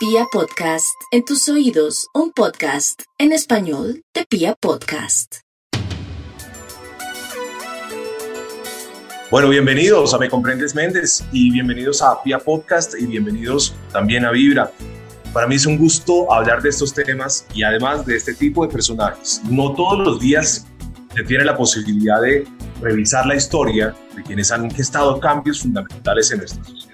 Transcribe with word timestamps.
Pia 0.00 0.24
Podcast, 0.32 0.96
en 1.10 1.26
tus 1.26 1.46
oídos, 1.50 2.08
un 2.14 2.32
podcast 2.32 3.02
en 3.18 3.32
español 3.32 4.02
de 4.14 4.24
Pia 4.24 4.54
Podcast. 4.58 5.40
Bueno, 9.30 9.50
bienvenidos 9.50 10.14
a 10.14 10.18
Me 10.18 10.30
Comprendes 10.30 10.74
Méndez 10.74 11.22
y 11.32 11.50
bienvenidos 11.50 12.00
a 12.00 12.22
Pia 12.22 12.38
Podcast 12.38 12.94
y 12.98 13.04
bienvenidos 13.04 13.74
también 13.92 14.24
a 14.24 14.30
Vibra. 14.30 14.72
Para 15.34 15.46
mí 15.46 15.56
es 15.56 15.66
un 15.66 15.76
gusto 15.76 16.32
hablar 16.32 16.62
de 16.62 16.70
estos 16.70 16.94
temas 16.94 17.46
y 17.52 17.62
además 17.62 18.06
de 18.06 18.16
este 18.16 18.32
tipo 18.32 18.66
de 18.66 18.72
personajes. 18.72 19.42
No 19.50 19.74
todos 19.74 19.98
los 19.98 20.18
días 20.18 20.66
se 21.14 21.22
tiene 21.24 21.44
la 21.44 21.58
posibilidad 21.58 22.22
de 22.22 22.48
revisar 22.80 23.26
la 23.26 23.34
historia 23.34 23.94
de 24.16 24.22
quienes 24.22 24.50
han 24.50 24.70
gestado 24.70 25.20
cambios 25.20 25.60
fundamentales 25.60 26.30
en 26.30 26.38
nuestra 26.38 26.64
sociedad. 26.64 26.89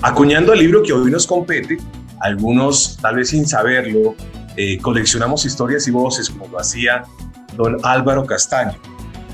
Acuñando 0.00 0.52
el 0.52 0.60
libro 0.60 0.82
que 0.84 0.92
hoy 0.92 1.10
nos 1.10 1.26
compete, 1.26 1.76
algunos 2.20 2.96
tal 3.02 3.16
vez 3.16 3.30
sin 3.30 3.48
saberlo, 3.48 4.14
eh, 4.56 4.78
coleccionamos 4.78 5.44
historias 5.44 5.88
y 5.88 5.90
voces 5.90 6.30
como 6.30 6.46
lo 6.46 6.60
hacía 6.60 7.02
don 7.56 7.78
Álvaro 7.82 8.24
Castaño. 8.24 8.78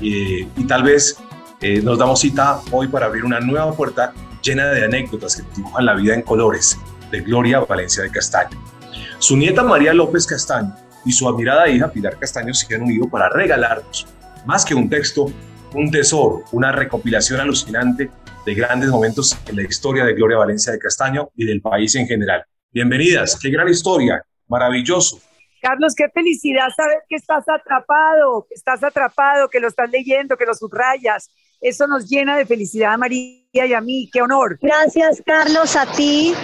Eh, 0.01 0.47
y 0.57 0.63
tal 0.65 0.81
vez 0.81 1.17
eh, 1.61 1.81
nos 1.83 1.99
damos 1.99 2.19
cita 2.19 2.61
hoy 2.71 2.87
para 2.87 3.05
abrir 3.05 3.23
una 3.23 3.39
nueva 3.39 3.71
puerta 3.73 4.11
llena 4.41 4.65
de 4.69 4.85
anécdotas 4.85 5.35
que 5.35 5.43
dibujan 5.55 5.85
la 5.85 5.93
vida 5.93 6.15
en 6.15 6.23
colores 6.23 6.79
de 7.11 7.21
Gloria 7.21 7.59
Valencia 7.59 8.01
de 8.01 8.09
Castaño. 8.09 8.59
Su 9.19 9.37
nieta 9.37 9.61
María 9.61 9.93
López 9.93 10.25
Castaño 10.25 10.75
y 11.05 11.11
su 11.11 11.29
admirada 11.29 11.69
hija 11.69 11.91
Pilar 11.91 12.17
Castaño 12.17 12.55
se 12.55 12.73
han 12.73 12.81
unido 12.81 13.07
para 13.07 13.29
regalarnos, 13.29 14.07
más 14.47 14.65
que 14.65 14.73
un 14.73 14.89
texto, 14.89 15.27
un 15.75 15.91
tesoro, 15.91 16.43
una 16.51 16.71
recopilación 16.71 17.39
alucinante 17.39 18.09
de 18.45 18.53
grandes 18.53 18.89
momentos 18.89 19.35
en 19.47 19.55
la 19.55 19.63
historia 19.63 20.05
de 20.05 20.13
Gloria 20.13 20.37
Valencia 20.37 20.71
de 20.71 20.77
Castaño 20.77 21.29
y 21.35 21.45
del 21.45 21.61
país 21.61 21.95
en 21.95 22.05
general. 22.05 22.45
Bienvenidas, 22.71 23.39
qué 23.41 23.49
gran 23.49 23.67
historia, 23.67 24.23
maravilloso. 24.47 25.19
Carlos, 25.61 25.95
qué 25.95 26.07
felicidad 26.09 26.67
saber 26.77 26.99
que 27.09 27.15
estás 27.15 27.43
atrapado, 27.49 28.45
que 28.47 28.53
estás 28.53 28.83
atrapado, 28.83 29.49
que 29.49 29.59
lo 29.59 29.67
estás 29.67 29.89
leyendo, 29.89 30.37
que 30.37 30.45
lo 30.45 30.53
subrayas. 30.53 31.31
Eso 31.59 31.87
nos 31.87 32.07
llena 32.07 32.37
de 32.37 32.45
felicidad 32.45 32.93
a 32.93 32.97
María 32.97 33.65
y 33.65 33.73
a 33.73 33.81
mí, 33.81 34.09
qué 34.13 34.21
honor. 34.21 34.59
Gracias, 34.61 35.23
Carlos, 35.25 35.75
a 35.75 35.91
ti, 35.93 36.35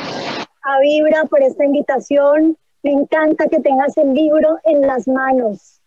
a 0.64 0.80
Vibra 0.80 1.26
por 1.26 1.44
esta 1.44 1.64
invitación. 1.64 2.58
Me 2.82 2.94
encanta 2.94 3.46
que 3.46 3.60
tengas 3.60 3.96
el 3.98 4.12
libro 4.16 4.58
en 4.64 4.82
las 4.82 5.08
manos. 5.08 5.81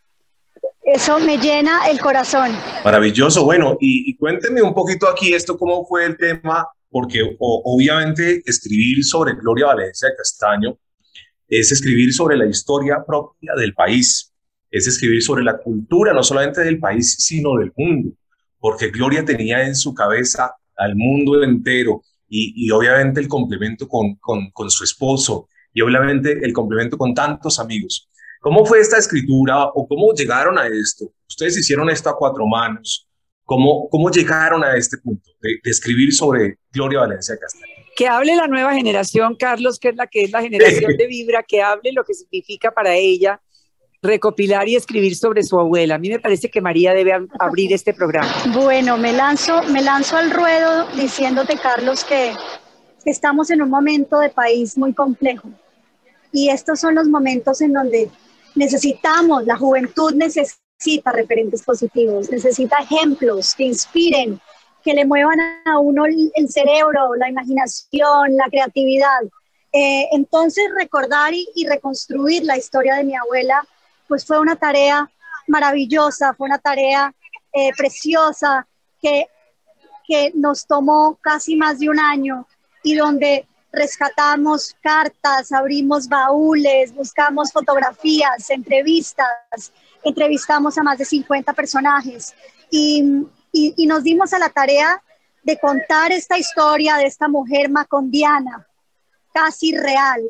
Eso 0.83 1.19
me 1.19 1.39
llena 1.39 1.89
el 1.89 1.99
corazón. 1.99 2.53
Maravilloso. 2.85 3.45
Bueno, 3.45 3.77
y, 3.81 4.11
y 4.11 4.17
cuéntenme 4.17 4.63
un 4.63 4.75
poquito 4.75 5.09
aquí 5.09 5.33
esto, 5.33 5.57
cómo 5.57 5.85
fue 5.87 6.05
el 6.05 6.17
tema, 6.17 6.67
porque 6.91 7.21
obviamente 7.41 8.43
escribir 8.47 9.05
sobre 9.05 9.35
Gloria 9.35 9.67
Valencia 9.67 10.09
de 10.09 10.15
Castaño 10.17 10.79
es 11.49 11.73
escribir 11.73 12.13
sobre 12.13 12.37
la 12.37 12.47
historia 12.47 13.05
propia 13.05 13.53
del 13.57 13.75
país, 13.75 14.33
es 14.71 14.87
escribir 14.87 15.23
sobre 15.23 15.43
la 15.43 15.59
cultura, 15.59 16.13
no 16.13 16.23
solamente 16.23 16.61
del 16.61 16.79
país, 16.79 17.17
sino 17.19 17.57
del 17.59 17.73
mundo, 17.77 18.13
porque 18.61 18.91
Gloria 18.91 19.25
tenía 19.25 19.67
en 19.67 19.75
su 19.75 19.93
cabeza 19.93 20.55
al 20.77 20.95
mundo 20.97 21.43
entero 21.43 22.03
y, 22.29 22.71
obviamente 22.71 23.21
el 23.21 23.29
complemento 23.29 23.89
con, 23.89 24.15
con, 24.17 24.51
con 24.51 24.71
su 24.71 24.85
esposo 24.85 25.49
y 25.73 25.81
obviamente 25.81 26.45
el 26.45 26.53
complemento 26.53 26.97
con 26.97 27.15
tantos 27.15 27.59
amigos. 27.59 28.09
¿Cómo 28.45 28.67
fue 28.67 28.79
esta 28.79 28.99
escritura 28.99 29.69
o 29.69 29.89
cómo 29.89 30.13
llegaron 30.13 30.59
a 30.59 30.67
esto? 30.67 31.11
Ustedes 31.27 31.57
hicieron 31.57 31.89
esto 31.89 32.11
a 32.11 32.17
cuatro 32.19 32.47
manos. 32.47 33.09
¿Cómo, 33.43 33.89
cómo 33.89 34.11
llegaron 34.11 34.63
a 34.63 34.77
este 34.77 34.99
punto 34.99 35.31
de, 35.41 35.59
escribir 35.65 36.13
sobre 36.13 36.59
Gloria 36.71 37.01
Valencia 37.01 37.39
Castaño? 37.41 37.73
Que 37.97 38.07
hable 38.07 38.37
la 38.37 38.47
nueva 38.47 38.75
generación, 38.75 39.35
Carlos, 39.37 39.79
que 39.79 39.89
es 39.89 39.97
la 39.97 40.07
que 40.07 40.25
es 40.25 40.31
la 40.31 40.43
generación 40.43 40.95
de 40.99 41.07
Vibra, 41.07 41.43
que 41.43 41.63
hable 41.63 41.93
lo 41.93 42.05
que 42.05 42.13
significa 42.13 42.71
para 42.71 42.95
ella 42.95 43.41
recopilar 44.03 44.69
y 44.69 44.77
escribir 44.77 45.17
sobre 45.17 45.43
su 45.43 45.59
abuela. 45.59 45.95
A 45.95 45.99
mí 45.99 46.11
me 46.11 46.19
parece 46.19 46.51
que 46.51 46.61
María 46.61 46.93
debe 46.93 47.15
abrir 47.41 47.73
este 47.73 47.95
programa. 47.95 48.31
Bueno, 48.53 48.99
me 48.99 49.15
lanzo, 49.15 49.63
me 49.71 49.81
lanzo 49.81 50.19
al 50.19 50.31
ruedo 50.31 50.87
diciéndote, 50.97 51.57
Carlos, 51.57 52.05
que 52.05 52.35
estamos 53.07 53.51
en 53.51 53.63
un 53.63 53.71
momento 53.71 54.19
de 54.19 54.29
país 54.29 54.77
muy 54.77 54.93
complejo. 54.93 55.49
Y 56.31 56.51
estos 56.51 56.81
son 56.81 56.95
los 56.97 57.09
momentos 57.09 57.63
en 57.63 57.73
donde 57.73 58.11
necesitamos, 58.55 59.45
la 59.45 59.57
juventud 59.57 60.15
necesita 60.15 61.13
referentes 61.13 61.63
positivos, 61.63 62.31
necesita 62.31 62.79
ejemplos 62.79 63.55
que 63.55 63.65
inspiren, 63.65 64.41
que 64.83 64.95
le 64.95 65.05
muevan 65.05 65.39
a 65.65 65.79
uno 65.79 66.05
el 66.05 66.49
cerebro, 66.49 67.15
la 67.17 67.29
imaginación, 67.29 68.37
la 68.37 68.45
creatividad. 68.51 69.23
Eh, 69.73 70.09
entonces, 70.13 70.65
recordar 70.79 71.33
y, 71.35 71.67
reconstruir 71.67 72.45
la 72.45 72.57
historia 72.57 72.95
de 72.97 73.05
mi 73.05 73.17
abuela, 73.17 73.67
pues 74.07 74.25
fue 74.25 74.39
una 74.39 74.57
tarea 74.57 75.11
maravillosa, 75.49 76.35
fue 76.35 76.47
una 76.47 76.59
tarea 76.59 77.15
eh, 77.53 77.71
preciosa 77.77 78.69
que, 79.01 79.27
que 80.07 80.33
nos 80.35 80.67
tomó 80.67 81.19
casi 81.21 81.57
más 81.57 81.79
de 81.79 81.89
un 81.89 81.99
año 81.99 82.47
y 82.83 82.95
donde 82.95 83.47
rescatamos 83.75 84.75
cartas, 84.81 85.53
abrimos 85.53 86.09
baúles, 86.09 86.95
buscamos 86.95 87.53
fotografías, 87.53 88.51
entrevistas, 88.51 89.73
entrevistamos 90.03 90.79
a 90.79 90.83
más 90.83 90.99
de 90.99 91.05
50 91.05 91.53
personajes 91.53 92.35
y, 92.71 93.27
nos 93.87 94.03
dimos 94.03 94.33
a 94.33 94.39
la 94.39 94.49
tarea 94.49 95.01
de 95.43 95.59
contar 95.59 96.11
esta 96.11 96.39
historia 96.39 96.97
de 96.97 97.05
esta 97.05 97.29
mujer 97.29 97.71
macondiana, 97.71 98.67
casi 99.33 99.77
real, 99.77 100.23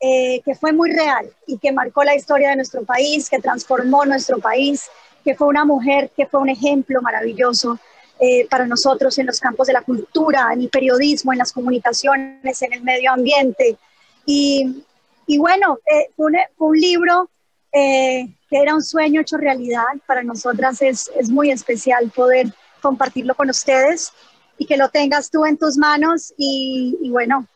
eh, 0.00 0.42
que 0.44 0.54
fue 0.54 0.72
muy 0.72 0.90
real 0.90 1.30
y 1.46 1.58
que 1.58 1.72
marcó 1.72 2.04
la 2.04 2.14
historia 2.14 2.50
de 2.50 2.56
nuestro 2.56 2.84
país, 2.84 3.30
que 3.30 3.38
transformó 3.38 4.04
nuestro 4.04 4.38
país, 4.38 4.90
que 5.24 5.34
fue 5.34 5.46
una 5.46 5.64
mujer 5.64 6.10
que 6.16 6.26
fue 6.26 6.40
un 6.40 6.48
ejemplo 6.48 7.00
maravilloso 7.00 7.78
eh, 8.22 8.46
para 8.50 8.66
nosotros 8.66 9.16
en 9.16 9.24
los 9.24 9.40
campos 9.40 9.66
de 9.66 9.72
la 9.72 9.80
cultura, 9.80 10.50
en 10.52 10.60
el 10.60 10.68
periodismo, 10.68 11.32
en 11.32 11.38
las 11.38 11.54
comunicaciones, 11.54 12.60
en 12.60 12.74
el 12.74 12.82
medio 12.82 13.12
ambiente. 13.12 13.78
Y, 14.26 14.84
y 15.26 15.38
bueno, 15.38 15.78
eh, 15.86 16.10
fue, 16.14 16.30
un, 16.58 16.76
libro 16.78 17.30
eh, 17.72 18.28
que 18.50 18.58
era 18.58 18.74
un 18.74 18.82
sueño 18.82 19.22
hecho 19.22 19.38
realidad. 19.38 19.84
Para 20.06 20.22
nosotras 20.22 20.82
es, 20.82 21.10
es 21.18 21.30
muy 21.30 21.50
especial 21.50 22.10
poder 22.10 22.52
compartirlo 22.82 23.34
con 23.34 23.48
ustedes 23.48 24.12
y 24.58 24.66
que 24.66 24.76
lo 24.76 24.90
tengas 24.90 25.30
tú 25.30 25.46
en 25.46 25.56
tus 25.56 25.78
manos. 25.78 26.34
Y, 26.36 26.98
y 27.00 27.08
bueno, 27.08 27.46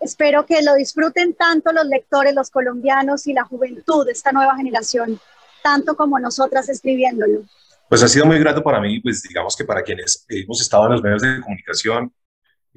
espero 0.00 0.44
que 0.44 0.60
lo 0.60 0.74
disfruten 0.74 1.32
tanto 1.32 1.72
los 1.72 1.86
lectores, 1.86 2.34
los 2.34 2.50
colombianos 2.50 3.26
y 3.26 3.32
la 3.32 3.44
juventud 3.44 4.04
de 4.04 4.12
esta 4.12 4.30
nueva 4.30 4.56
generación, 4.56 5.18
tanto 5.62 5.96
como 5.96 6.18
nosotras 6.18 6.68
escribiéndolo. 6.68 7.44
Pues 7.88 8.02
ha 8.02 8.08
sido 8.08 8.26
muy 8.26 8.38
grato 8.38 8.62
para 8.62 8.80
mí, 8.80 9.00
pues 9.00 9.22
digamos 9.22 9.56
que 9.56 9.64
para 9.64 9.82
quienes 9.82 10.24
hemos 10.28 10.60
estado 10.60 10.86
en 10.86 10.92
los 10.92 11.02
medios 11.02 11.22
de 11.22 11.40
comunicación, 11.40 12.12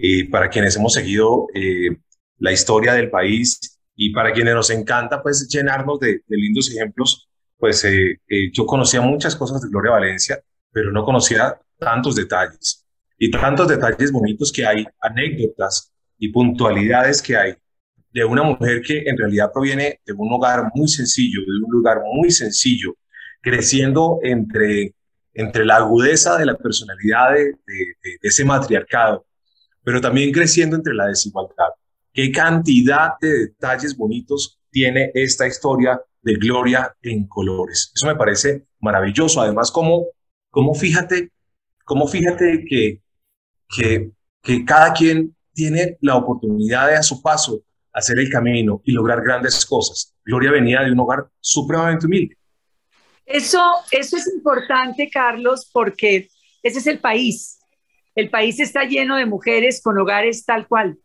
y 0.01 0.23
para 0.23 0.49
quienes 0.49 0.77
hemos 0.77 0.93
seguido 0.93 1.47
eh, 1.53 1.89
la 2.37 2.53
historia 2.53 2.93
del 2.93 3.09
país 3.09 3.59
y 3.95 4.13
para 4.13 4.31
quienes 4.31 4.55
nos 4.55 4.69
encanta 4.69 5.21
pues 5.21 5.45
llenarnos 5.49 5.99
de, 5.99 6.23
lindos 6.29 6.71
ejemplos, 6.71 7.27
pues 7.57 7.83
eh, 7.83 8.21
eh, 8.29 8.49
yo 8.53 8.65
conocía 8.65 9.01
muchas 9.01 9.35
cosas 9.35 9.61
de 9.61 9.67
Gloria 9.67 9.91
Valencia, 9.91 10.39
pero 10.71 10.93
no 10.93 11.03
conocía 11.03 11.59
tantos 11.77 12.15
detalles. 12.15 12.85
Y 13.17 13.29
tantos 13.29 13.67
detalles 13.67 14.09
bonitos 14.13 14.53
que 14.53 14.65
hay, 14.65 14.87
anécdotas 15.01 15.91
y 16.17 16.29
puntualidades 16.31 17.21
que 17.21 17.35
hay 17.35 17.55
de 18.13 18.23
una 18.23 18.43
mujer 18.43 18.81
que 18.81 19.03
en 19.05 19.17
realidad 19.17 19.51
proviene 19.53 19.99
de 20.05 20.13
un 20.13 20.31
hogar 20.31 20.71
muy 20.73 20.87
sencillo, 20.87 21.41
de 21.41 21.65
un 21.65 21.71
lugar 21.71 21.97
muy 22.05 22.31
sencillo, 22.31 22.95
creciendo 23.41 24.19
entre 24.23 24.93
entre 25.39 25.65
la 25.65 25.77
agudeza 25.77 26.37
de 26.37 26.45
la 26.45 26.57
personalidad 26.57 27.31
de, 27.31 27.55
ese 28.21 28.43
matriarcado, 28.43 29.25
pero 29.81 30.01
también 30.01 30.33
creciendo 30.33 30.75
entre 30.75 30.93
la 30.93 31.07
desigualdad. 31.07 31.69
¿Qué 32.11 32.29
cantidad 32.29 33.11
de 33.21 33.45
detalles 33.45 33.95
bonitos 33.95 34.59
tiene 34.69 35.11
esta 35.13 35.47
historia 35.47 36.01
de 36.21 36.33
Gloria 36.33 36.93
en 37.01 37.25
colores? 37.25 37.89
Eso 37.95 38.05
me 38.05 38.17
parece 38.17 38.65
maravilloso. 38.81 39.39
Además, 39.39 39.71
como, 39.71 40.07
como 40.49 40.75
fíjate, 40.75 41.31
como 41.85 42.05
fíjate 42.05 42.65
que, 42.67 43.01
que, 43.69 44.11
que 44.43 44.65
cada 44.65 44.91
quien 44.91 45.37
tiene 45.53 45.97
la 46.01 46.17
oportunidad 46.17 46.89
de 46.89 46.97
a 46.97 47.01
su 47.03 47.21
paso 47.21 47.63
hacer 47.93 48.19
el 48.19 48.29
camino 48.29 48.81
y 48.83 48.91
lograr 48.91 49.21
grandes 49.23 49.65
cosas. 49.65 50.13
Gloria 50.25 50.51
venía 50.51 50.81
de 50.81 50.91
un 50.91 50.99
hogar 50.99 51.29
supremamente 51.39 52.07
humilde. 52.07 52.35
Eso, 53.29 53.61
eso 53.91 54.17
es 54.17 54.27
importante, 54.33 55.07
Carlos, 55.07 55.69
porque 55.71 56.29
ese 56.63 56.79
es 56.79 56.87
el 56.87 56.99
país. 56.99 57.59
El 58.15 58.31
país 58.31 58.59
está 58.59 58.85
lleno 58.85 59.17
de 59.17 59.27
mujeres 59.27 59.81
con 59.83 59.99
hogares 59.99 60.45
tal 60.45 60.67
cual, 60.67 60.97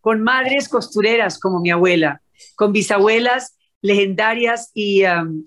con 0.00 0.22
madres 0.22 0.68
costureras 0.68 1.38
como 1.38 1.60
mi 1.60 1.72
abuela, 1.72 2.22
con 2.54 2.72
bisabuelas 2.72 3.56
legendarias 3.82 4.70
y, 4.72 5.04
um, 5.04 5.44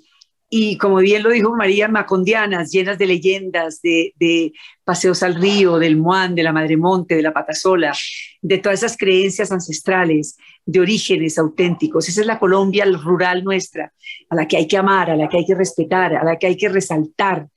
y 0.49 0.77
como 0.77 0.97
bien 0.97 1.23
lo 1.23 1.29
dijo 1.29 1.53
María, 1.55 1.87
macondianas, 1.87 2.71
llenas 2.71 2.97
de 2.97 3.05
leyendas, 3.05 3.81
de, 3.81 4.53
paseos 4.85 5.21
al 5.21 5.35
río, 5.35 5.77
del 5.77 5.97
Muán, 5.97 6.35
de 6.35 6.43
la 6.43 6.53
Madre 6.53 6.77
Monte, 6.77 7.15
de 7.15 7.21
la 7.21 7.33
Patasola, 7.33 7.93
de 8.41 8.57
todas 8.57 8.79
esas 8.79 8.95
creencias 8.95 9.51
ancestrales, 9.51 10.37
de 10.65 10.79
orígenes 10.79 11.37
auténticos. 11.37 12.07
Esa 12.07 12.21
es 12.21 12.27
la 12.27 12.39
Colombia 12.39 12.85
rural 12.85 13.43
nuestra, 13.43 13.91
a 14.29 14.35
la 14.35 14.47
que 14.47 14.55
hay 14.55 14.67
que 14.67 14.77
amar, 14.77 15.11
a 15.11 15.17
la 15.17 15.27
que 15.27 15.39
hay 15.39 15.45
que 15.45 15.55
respetar, 15.55 16.15
a 16.15 16.23
la 16.23 16.37
que 16.37 16.47
hay 16.47 16.55
que 16.55 16.69
resaltar, 16.69 17.47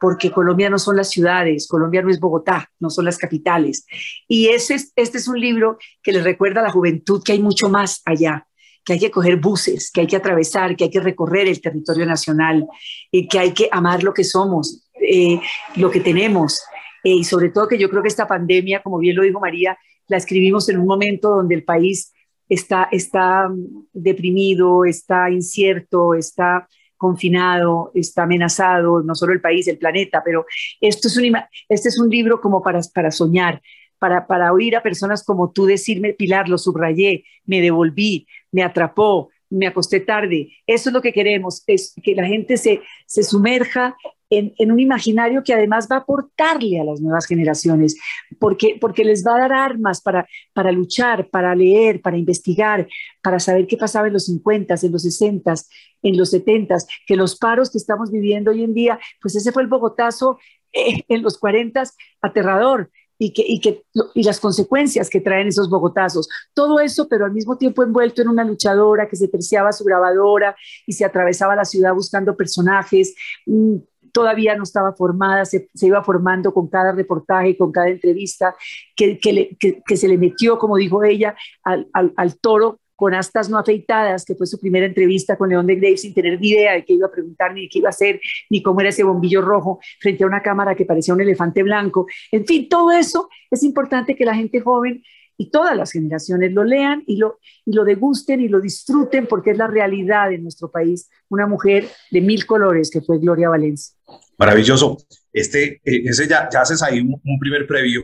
porque 0.00 0.32
Colombia 0.32 0.68
no 0.68 0.80
son 0.80 0.96
las 0.96 1.10
ciudades, 1.10 1.68
Colombia 1.68 2.02
no 2.02 2.10
es 2.10 2.18
Bogotá, 2.18 2.68
no 2.80 2.90
son 2.90 3.04
las 3.04 3.16
capitales. 3.16 3.86
Y 4.26 4.48
ese, 4.48 4.74
este 4.96 5.18
es 5.18 5.28
un 5.28 5.38
libro 5.38 5.78
que 6.02 6.12
les 6.12 6.24
recuerda 6.24 6.60
a 6.60 6.64
la 6.64 6.70
juventud 6.70 7.22
que 7.24 7.32
hay 7.32 7.40
mucho 7.40 7.68
más 7.68 8.02
allá, 8.04 8.46
que 8.84 8.94
hay 8.94 8.98
que 8.98 9.10
coger 9.10 9.36
buses, 9.36 9.90
que 9.90 10.02
hay 10.02 10.06
que 10.06 10.16
atravesar, 10.16 10.76
que 10.76 10.84
hay 10.84 10.90
que 10.90 11.00
recorrer 11.00 11.48
el 11.48 11.60
territorio 11.60 12.06
nacional, 12.06 12.66
y 13.10 13.28
que 13.28 13.38
hay 13.38 13.52
que 13.52 13.68
amar 13.70 14.02
lo 14.02 14.12
que 14.12 14.24
somos, 14.24 14.86
eh, 15.00 15.40
lo 15.76 15.90
que 15.90 16.00
tenemos. 16.00 16.60
Eh, 17.02 17.10
y 17.10 17.24
sobre 17.24 17.50
todo 17.50 17.68
que 17.68 17.78
yo 17.78 17.90
creo 17.90 18.02
que 18.02 18.08
esta 18.08 18.26
pandemia, 18.26 18.82
como 18.82 18.98
bien 18.98 19.16
lo 19.16 19.22
dijo 19.22 19.40
María, 19.40 19.78
la 20.08 20.16
escribimos 20.16 20.68
en 20.68 20.78
un 20.78 20.86
momento 20.86 21.30
donde 21.30 21.54
el 21.54 21.64
país 21.64 22.12
está, 22.48 22.88
está 22.90 23.48
deprimido, 23.92 24.84
está 24.84 25.30
incierto, 25.30 26.14
está 26.14 26.68
confinado, 26.96 27.90
está 27.94 28.22
amenazado, 28.22 29.02
no 29.02 29.14
solo 29.14 29.32
el 29.32 29.40
país, 29.40 29.68
el 29.68 29.78
planeta, 29.78 30.22
pero 30.24 30.46
esto 30.80 31.08
es 31.08 31.16
un, 31.16 31.36
este 31.68 31.88
es 31.88 31.98
un 31.98 32.08
libro 32.08 32.40
como 32.40 32.62
para, 32.62 32.80
para 32.94 33.10
soñar, 33.10 33.60
para, 33.98 34.26
para 34.26 34.52
oír 34.52 34.76
a 34.76 34.82
personas 34.82 35.24
como 35.24 35.50
tú 35.50 35.66
decirme, 35.66 36.14
Pilar, 36.14 36.48
lo 36.48 36.58
subrayé, 36.58 37.24
me 37.44 37.60
devolví, 37.60 38.26
me 38.54 38.62
atrapó, 38.62 39.30
me 39.50 39.66
acosté 39.66 39.98
tarde. 39.98 40.52
Eso 40.64 40.88
es 40.88 40.94
lo 40.94 41.02
que 41.02 41.12
queremos, 41.12 41.64
es 41.66 41.92
que 42.02 42.14
la 42.14 42.24
gente 42.24 42.56
se, 42.56 42.82
se 43.06 43.24
sumerja 43.24 43.96
en, 44.30 44.54
en, 44.58 44.70
un 44.70 44.78
imaginario 44.78 45.42
que 45.42 45.52
además 45.52 45.88
va 45.90 45.96
a 45.96 45.98
aportarle 46.00 46.80
a 46.80 46.84
las 46.84 47.00
nuevas 47.00 47.26
generaciones, 47.26 47.96
porque, 48.38 48.78
porque 48.80 49.04
les 49.04 49.26
va 49.26 49.34
a 49.34 49.40
dar 49.40 49.52
armas 49.52 50.00
para, 50.00 50.26
para 50.52 50.70
luchar, 50.70 51.28
para 51.30 51.54
leer, 51.54 52.00
para 52.00 52.16
investigar, 52.16 52.86
para 53.20 53.40
saber 53.40 53.66
qué 53.66 53.76
pasaba 53.76 54.06
en 54.06 54.12
los 54.12 54.26
50, 54.26 54.74
en 54.80 54.92
los 54.92 55.02
60, 55.02 55.54
en 56.02 56.16
los 56.16 56.30
70, 56.30 56.76
que 57.06 57.16
los 57.16 57.36
paros 57.36 57.70
que 57.70 57.78
estamos 57.78 58.12
viviendo 58.12 58.52
hoy 58.52 58.62
en 58.62 58.72
día, 58.72 59.00
pues 59.20 59.34
ese 59.34 59.50
fue 59.50 59.62
el 59.62 59.68
Bogotazo 59.68 60.38
eh, 60.72 61.02
en 61.08 61.22
los 61.22 61.38
40, 61.38 61.82
aterrador 62.22 62.90
y, 63.18 63.32
que, 63.32 63.44
y, 63.46 63.60
que, 63.60 63.84
y 64.14 64.22
las 64.22 64.40
consecuencias 64.40 65.08
que 65.08 65.20
traen 65.20 65.48
esos 65.48 65.70
bogotazos. 65.70 66.28
Todo 66.52 66.80
eso, 66.80 67.08
pero 67.08 67.24
al 67.24 67.32
mismo 67.32 67.56
tiempo 67.56 67.82
envuelto 67.82 68.22
en 68.22 68.28
una 68.28 68.44
luchadora 68.44 69.08
que 69.08 69.16
se 69.16 69.28
terciaba 69.28 69.72
su 69.72 69.84
grabadora 69.84 70.56
y 70.86 70.92
se 70.92 71.04
atravesaba 71.04 71.56
la 71.56 71.64
ciudad 71.64 71.94
buscando 71.94 72.36
personajes. 72.36 73.14
Mm, 73.46 73.76
todavía 74.12 74.56
no 74.56 74.62
estaba 74.62 74.92
formada, 74.94 75.44
se, 75.44 75.68
se, 75.74 75.86
iba 75.86 76.02
formando 76.04 76.54
con 76.54 76.68
cada 76.68 76.92
reportaje, 76.92 77.56
con 77.56 77.72
cada 77.72 77.88
entrevista, 77.88 78.54
que, 78.94 79.18
que, 79.18 79.56
que 79.58 79.96
se 79.96 80.08
le 80.08 80.18
metió, 80.18 80.58
como 80.58 80.76
dijo 80.76 81.02
ella, 81.02 81.34
al, 81.64 81.88
al, 81.92 82.12
al 82.16 82.38
toro 82.38 82.78
con 82.96 83.14
astas 83.14 83.48
no 83.48 83.58
afeitadas, 83.58 84.24
que 84.24 84.34
fue 84.34 84.46
su 84.46 84.58
primera 84.58 84.86
entrevista 84.86 85.36
con 85.36 85.48
León 85.48 85.66
de 85.66 85.76
Graves, 85.76 86.02
sin 86.02 86.14
tener 86.14 86.40
ni 86.40 86.50
idea 86.50 86.74
de 86.74 86.84
qué 86.84 86.94
iba 86.94 87.06
a 87.06 87.10
preguntar, 87.10 87.52
ni 87.52 87.68
qué 87.68 87.78
iba 87.78 87.88
a 87.88 87.90
hacer, 87.90 88.20
ni 88.50 88.62
cómo 88.62 88.80
era 88.80 88.90
ese 88.90 89.04
bombillo 89.04 89.42
rojo 89.42 89.80
frente 90.00 90.24
a 90.24 90.26
una 90.26 90.42
cámara 90.42 90.74
que 90.74 90.84
parecía 90.84 91.14
un 91.14 91.20
elefante 91.20 91.62
blanco. 91.62 92.06
En 92.30 92.46
fin, 92.46 92.68
todo 92.68 92.92
eso 92.92 93.28
es 93.50 93.62
importante 93.62 94.14
que 94.14 94.24
la 94.24 94.34
gente 94.34 94.60
joven 94.60 95.02
y 95.36 95.50
todas 95.50 95.76
las 95.76 95.92
generaciones 95.92 96.52
lo 96.52 96.64
lean 96.64 97.02
y 97.06 97.16
lo, 97.16 97.38
y 97.64 97.72
lo 97.72 97.84
degusten 97.84 98.40
y 98.40 98.48
lo 98.48 98.60
disfruten 98.60 99.26
porque 99.26 99.50
es 99.50 99.58
la 99.58 99.66
realidad 99.66 100.30
de 100.30 100.38
nuestro 100.38 100.70
país. 100.70 101.10
Una 101.28 101.46
mujer 101.46 101.88
de 102.10 102.20
mil 102.20 102.46
colores 102.46 102.90
que 102.90 103.00
fue 103.00 103.18
Gloria 103.18 103.48
Valencia. 103.48 103.94
Maravilloso. 104.38 104.98
Este, 105.32 105.80
eh, 105.84 106.02
ese 106.04 106.28
ya, 106.28 106.48
ya 106.52 106.60
haces 106.60 106.82
ahí 106.82 107.00
un, 107.00 107.20
un, 107.24 107.38
primer 107.40 107.66
previo, 107.66 108.02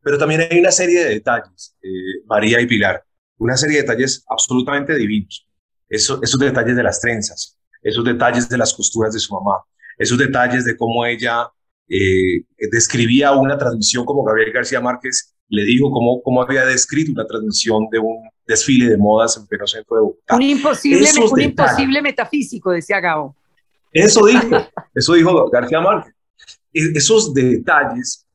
pero 0.00 0.16
también 0.16 0.42
hay 0.48 0.60
una 0.60 0.70
serie 0.70 1.02
de 1.02 1.10
detalles, 1.10 1.76
eh, 1.82 2.22
María 2.26 2.60
y 2.60 2.66
Pilar, 2.66 3.02
una 3.38 3.56
serie 3.56 3.76
de 3.76 3.82
detalles 3.82 4.24
absolutamente 4.28 4.94
divinos. 4.96 5.46
Eso, 5.88 6.20
esos 6.22 6.38
detalles 6.38 6.76
de 6.76 6.82
las 6.82 7.00
trenzas, 7.00 7.58
esos 7.82 8.04
detalles 8.04 8.48
de 8.48 8.58
las 8.58 8.74
costuras 8.74 9.12
de 9.12 9.20
su 9.20 9.34
mamá, 9.34 9.58
esos 9.96 10.18
detalles 10.18 10.64
de 10.64 10.76
cómo 10.76 11.04
ella 11.06 11.48
eh, 11.88 12.44
describía 12.70 13.32
una 13.32 13.56
transmisión 13.56 14.04
como 14.04 14.22
Gabriel 14.22 14.52
García 14.52 14.80
Márquez 14.80 15.34
le 15.48 15.64
dijo 15.64 15.90
cómo, 15.90 16.22
cómo 16.22 16.42
había 16.42 16.66
descrito 16.66 17.12
una 17.12 17.26
transmisión 17.26 17.88
de 17.90 17.98
un 17.98 18.28
desfile 18.46 18.90
de 18.90 18.98
modas 18.98 19.36
en 19.36 19.46
pleno 19.46 19.66
centro 19.66 19.96
de 19.96 20.02
Bogotá. 20.02 20.36
Un 20.36 20.42
imposible, 20.42 21.08
un 21.30 21.40
imposible 21.40 22.02
metafísico, 22.02 22.70
decía 22.70 23.00
Gabo. 23.00 23.34
Eso 23.90 24.26
dijo, 24.26 24.68
eso 24.94 25.14
dijo 25.14 25.48
García 25.50 25.80
Márquez. 25.80 26.14
Esos 26.72 27.32
detalles 27.32 28.26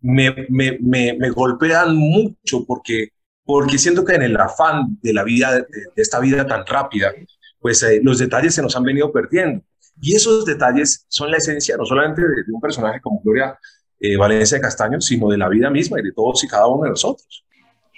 me, 0.00 0.46
me, 0.48 0.78
me, 0.80 1.14
me 1.14 1.30
golpean 1.30 1.96
mucho 1.96 2.64
porque 2.64 3.08
porque 3.48 3.78
siento 3.78 4.04
que 4.04 4.14
en 4.14 4.20
el 4.20 4.36
afán 4.36 4.98
de 5.00 5.14
la 5.14 5.24
vida, 5.24 5.54
de, 5.54 5.66
esta 5.96 6.20
vida 6.20 6.46
tan 6.46 6.66
rápida, 6.66 7.14
pues 7.58 7.82
eh, 7.82 7.98
los 8.02 8.18
detalles 8.18 8.54
se 8.54 8.60
nos 8.60 8.76
han 8.76 8.82
venido 8.82 9.10
perdiendo. 9.10 9.64
Y 10.02 10.14
esos 10.14 10.44
detalles 10.44 11.06
son 11.08 11.30
la 11.30 11.38
esencia 11.38 11.74
no 11.78 11.86
solamente 11.86 12.20
de, 12.20 12.44
de 12.46 12.52
un 12.52 12.60
personaje 12.60 13.00
como 13.00 13.22
Gloria 13.22 13.58
eh, 14.00 14.18
Valencia 14.18 14.58
de 14.58 14.60
Castaño, 14.60 15.00
sino 15.00 15.30
de 15.30 15.38
la 15.38 15.48
vida 15.48 15.70
misma 15.70 15.98
y 15.98 16.02
de 16.02 16.12
todos 16.12 16.44
y 16.44 16.46
cada 16.46 16.66
uno 16.66 16.84
de 16.84 16.90
nosotros. 16.90 17.46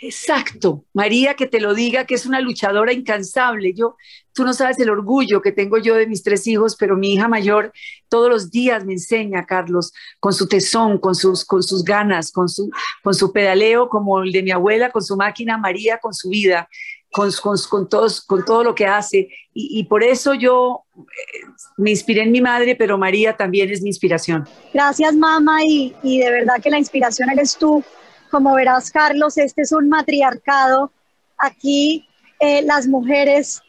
Exacto, 0.02 0.87
María, 0.94 1.35
que 1.35 1.47
te 1.47 1.61
lo 1.61 1.75
diga, 1.75 2.06
que 2.06 2.14
es 2.14 2.25
una 2.25 2.41
luchadora 2.41 2.91
incansable. 2.91 3.75
Yo, 3.75 3.97
tú 4.32 4.44
no 4.44 4.55
sabes 4.55 4.79
el 4.79 4.88
orgullo 4.88 5.43
que 5.43 5.52
tengo 5.52 5.76
yo 5.76 5.94
de 5.94 6.06
mis 6.06 6.23
tres 6.23 6.47
hijos, 6.47 6.75
pero 6.79 6.97
mi 6.97 7.12
hija 7.12 7.29
mayor 7.29 7.70
todos 8.08 8.31
los 8.31 8.50
días 8.50 8.87
me 8.87 8.94
enseña, 8.94 9.44
Carlos, 9.44 9.93
con 10.19 10.32
su 10.32 10.49
tesón, 10.49 10.97
con 10.97 11.14
sus, 11.14 11.44
con 11.44 11.62
sus 11.62 11.85
ganas, 11.85 12.32
con 12.32 12.49
su, 12.49 12.70
con 13.02 13.12
su 13.12 13.31
pedaleo, 13.31 13.91
como 13.91 14.23
el 14.23 14.32
de 14.32 14.43
mi 14.43 14.52
abuela, 14.52 14.91
con 14.91 15.02
su 15.02 15.19
máquina, 15.19 15.58
María, 15.58 15.99
con 15.99 16.14
su 16.14 16.31
vida, 16.31 16.67
con, 17.12 17.31
con, 17.43 17.58
con 17.69 17.87
todos, 17.87 18.23
con 18.23 18.43
todo 18.43 18.64
lo 18.64 18.75
que 18.75 18.87
hace. 18.87 19.29
Y, 19.52 19.85
por 19.85 20.02
eso 20.02 20.32
yo 20.32 20.85
eh, 20.97 21.47
me 21.76 21.91
inspiré 21.91 22.23
en 22.23 22.32
mi 22.32 22.41
madre, 22.41 22.75
pero 22.75 22.97
María 22.97 23.37
también 23.37 23.69
es 23.69 23.82
mi 23.82 23.91
inspiración. 23.91 24.49
Gracias, 24.73 25.14
mamá, 25.14 25.62
y 25.62 25.93
de 26.02 26.31
verdad 26.31 26.55
que 26.62 26.70
la 26.70 26.79
inspiración 26.79 27.29
eres 27.29 27.55
tú 27.58 27.85
como 28.30 28.54
verás, 28.54 28.90
Carlos, 28.90 29.36
este 29.38 29.62
es 29.62 29.72
un 29.72 29.88
matriarcado. 29.88 30.92
Aquí 31.36 32.06
eh, 32.38 32.62
las 32.62 32.86
mujeres 32.86 33.60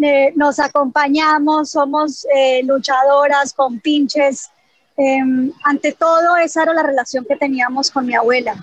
eh, 0.00 0.32
nos 0.36 0.58
acompañamos, 0.58 1.70
somos 1.70 2.26
eh, 2.34 2.62
luchadoras 2.64 3.52
con 3.52 3.80
pinches. 3.80 4.50
Em, 4.96 5.52
ante 5.64 5.92
todo, 5.92 6.36
esa 6.36 6.62
era 6.62 6.74
la 6.74 6.82
relación 6.82 7.24
que 7.24 7.36
teníamos 7.36 7.90
con 7.90 8.06
mi 8.06 8.14
abuela. 8.14 8.54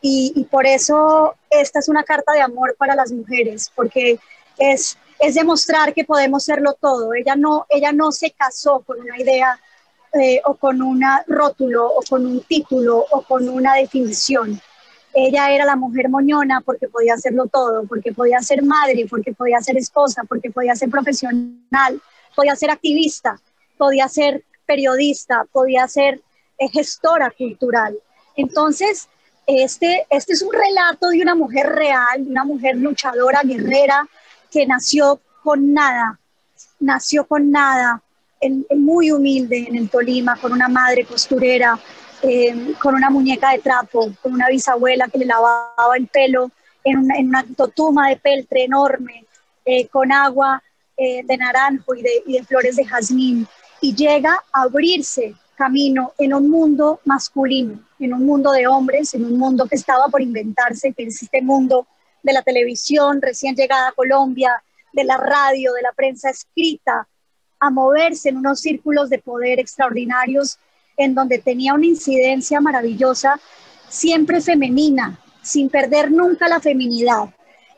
Y, 0.00 0.32
y, 0.34 0.44
por 0.44 0.66
eso 0.66 1.34
esta 1.48 1.78
es 1.78 1.88
una 1.88 2.04
carta 2.04 2.32
de 2.32 2.40
amor 2.40 2.76
para 2.78 2.94
las 2.94 3.10
mujeres, 3.10 3.70
porque 3.74 4.18
es, 4.58 4.98
es 5.18 5.34
demostrar 5.34 5.94
que 5.94 6.04
podemos 6.04 6.44
serlo 6.44 6.74
todo. 6.74 7.14
Ella 7.14 7.36
no, 7.36 7.66
ella 7.70 7.92
no 7.92 8.12
se 8.12 8.30
casó 8.30 8.80
con 8.80 9.00
una 9.00 9.18
idea 9.18 9.58
eh, 10.12 10.40
o 10.44 10.54
con 10.54 10.80
un 10.80 11.02
rótulo 11.26 11.86
o 11.86 12.00
con 12.08 12.24
un 12.24 12.40
título 12.42 13.04
o 13.10 13.22
con 13.22 13.48
una 13.48 13.74
definición 13.74 14.60
ella 15.14 15.50
era 15.50 15.64
la 15.64 15.76
mujer 15.76 16.08
moñona 16.08 16.60
porque 16.60 16.88
podía 16.88 17.14
hacerlo 17.14 17.46
todo, 17.46 17.84
porque 17.86 18.12
podía 18.12 18.40
ser 18.40 18.62
madre, 18.62 19.06
porque 19.08 19.32
podía 19.32 19.60
ser 19.60 19.76
esposa, 19.76 20.22
porque 20.28 20.50
podía 20.50 20.74
ser 20.74 20.90
profesional, 20.90 22.00
podía 22.34 22.56
ser 22.56 22.70
activista, 22.70 23.40
podía 23.78 24.08
ser 24.08 24.44
periodista, 24.66 25.46
podía 25.52 25.86
ser 25.88 26.20
eh, 26.58 26.68
gestora 26.68 27.30
cultural. 27.30 27.96
Entonces, 28.36 29.08
este, 29.46 30.06
este 30.10 30.32
es 30.32 30.42
un 30.42 30.52
relato 30.52 31.08
de 31.08 31.22
una 31.22 31.34
mujer 31.34 31.66
real, 31.66 32.24
de 32.24 32.30
una 32.30 32.44
mujer 32.44 32.76
luchadora, 32.76 33.42
guerrera, 33.44 34.08
que 34.50 34.66
nació 34.66 35.20
con 35.42 35.72
nada, 35.72 36.18
nació 36.80 37.24
con 37.26 37.50
nada, 37.50 38.02
en, 38.40 38.66
muy 38.76 39.10
humilde 39.10 39.66
en 39.68 39.76
el 39.76 39.88
Tolima, 39.88 40.36
con 40.36 40.52
una 40.52 40.68
madre 40.68 41.04
costurera, 41.04 41.78
eh, 42.26 42.74
con 42.80 42.94
una 42.94 43.10
muñeca 43.10 43.50
de 43.50 43.58
trapo, 43.58 44.10
con 44.22 44.32
una 44.32 44.48
bisabuela 44.48 45.08
que 45.08 45.18
le 45.18 45.26
lavaba 45.26 45.94
el 45.94 46.06
pelo 46.06 46.50
en 46.82 46.98
una, 47.00 47.16
en 47.16 47.28
una 47.28 47.44
totuma 47.54 48.08
de 48.08 48.16
peltre 48.16 48.64
enorme, 48.64 49.26
eh, 49.64 49.88
con 49.88 50.10
agua 50.10 50.62
eh, 50.96 51.22
de 51.22 51.36
naranjo 51.36 51.94
y 51.94 52.02
de, 52.02 52.22
y 52.26 52.32
de 52.38 52.44
flores 52.44 52.76
de 52.76 52.86
jazmín, 52.86 53.46
y 53.82 53.94
llega 53.94 54.42
a 54.52 54.62
abrirse 54.62 55.34
camino 55.54 56.12
en 56.16 56.32
un 56.32 56.48
mundo 56.48 57.00
masculino, 57.04 57.78
en 57.98 58.14
un 58.14 58.24
mundo 58.24 58.52
de 58.52 58.66
hombres, 58.66 59.12
en 59.12 59.26
un 59.26 59.38
mundo 59.38 59.66
que 59.66 59.76
estaba 59.76 60.08
por 60.08 60.22
inventarse, 60.22 60.94
que 60.94 61.04
es 61.04 61.22
este 61.22 61.42
mundo 61.42 61.86
de 62.22 62.32
la 62.32 62.40
televisión 62.40 63.20
recién 63.20 63.54
llegada 63.54 63.88
a 63.88 63.92
Colombia, 63.92 64.62
de 64.94 65.04
la 65.04 65.18
radio, 65.18 65.74
de 65.74 65.82
la 65.82 65.92
prensa 65.92 66.30
escrita, 66.30 67.06
a 67.60 67.70
moverse 67.70 68.30
en 68.30 68.38
unos 68.38 68.60
círculos 68.60 69.10
de 69.10 69.18
poder 69.18 69.60
extraordinarios 69.60 70.58
en 70.96 71.14
donde 71.14 71.38
tenía 71.38 71.74
una 71.74 71.86
incidencia 71.86 72.60
maravillosa, 72.60 73.40
siempre 73.88 74.40
femenina, 74.40 75.18
sin 75.42 75.68
perder 75.68 76.10
nunca 76.10 76.48
la 76.48 76.60
feminidad. 76.60 77.28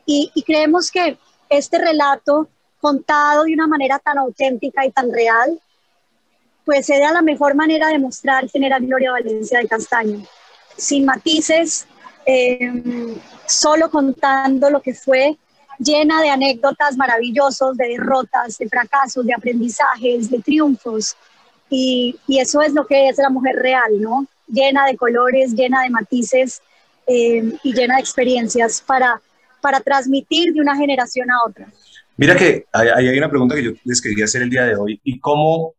Y, 0.04 0.30
creemos 0.46 0.90
que 0.90 1.18
este 1.48 1.78
relato, 1.78 2.48
contado 2.80 3.44
de 3.44 3.54
una 3.54 3.66
manera 3.66 3.98
tan 3.98 4.18
auténtica 4.18 4.86
y 4.86 4.90
tan 4.92 5.12
real, 5.12 5.60
pues 6.64 6.88
era 6.90 7.12
la 7.12 7.22
mejor 7.22 7.54
manera 7.54 7.88
de 7.88 7.98
mostrar 7.98 8.48
quién 8.50 8.64
era 8.64 8.78
Gloria 8.78 9.12
Valencia 9.12 9.58
de 9.58 9.68
Castaño, 9.68 10.22
sin 10.76 11.04
matices, 11.04 11.86
em, 12.24 13.14
solo 13.46 13.90
contando 13.90 14.70
lo 14.70 14.80
que 14.80 14.94
fue, 14.94 15.36
llena 15.78 16.22
de 16.22 16.30
anécdotas 16.30 16.96
maravillosos, 16.96 17.76
de 17.76 17.88
derrotas, 17.88 18.58
de 18.58 18.68
fracasos, 18.68 19.24
de 19.26 19.34
aprendizajes, 19.34 20.30
de 20.30 20.38
triunfos. 20.40 21.16
Y, 21.68 22.16
eso 22.28 22.62
es 22.62 22.72
lo 22.72 22.86
que 22.86 23.08
es 23.08 23.18
la 23.18 23.30
mujer 23.30 23.56
real, 23.56 24.00
¿no? 24.00 24.26
Llena 24.46 24.86
de 24.86 24.96
colores, 24.96 25.52
llena 25.52 25.82
de 25.82 25.90
matices 25.90 26.62
em, 27.06 27.58
y 27.62 27.72
llena 27.72 27.96
de 27.96 28.00
experiencias 28.00 28.82
para, 28.86 29.20
para 29.60 29.80
transmitir 29.80 30.52
de 30.52 30.60
una 30.60 30.76
generación 30.76 31.30
a 31.30 31.42
otra. 31.48 31.66
Mira 32.16 32.36
que 32.36 32.66
hay, 32.72 32.88
hay 32.88 33.18
una 33.18 33.28
pregunta 33.28 33.54
que 33.54 33.64
yo 33.64 33.72
les 33.84 34.00
quería 34.00 34.24
hacer 34.24 34.42
el 34.42 34.50
día 34.50 34.64
de 34.64 34.76
hoy. 34.76 35.00
¿Y 35.04 35.18
cómo, 35.18 35.74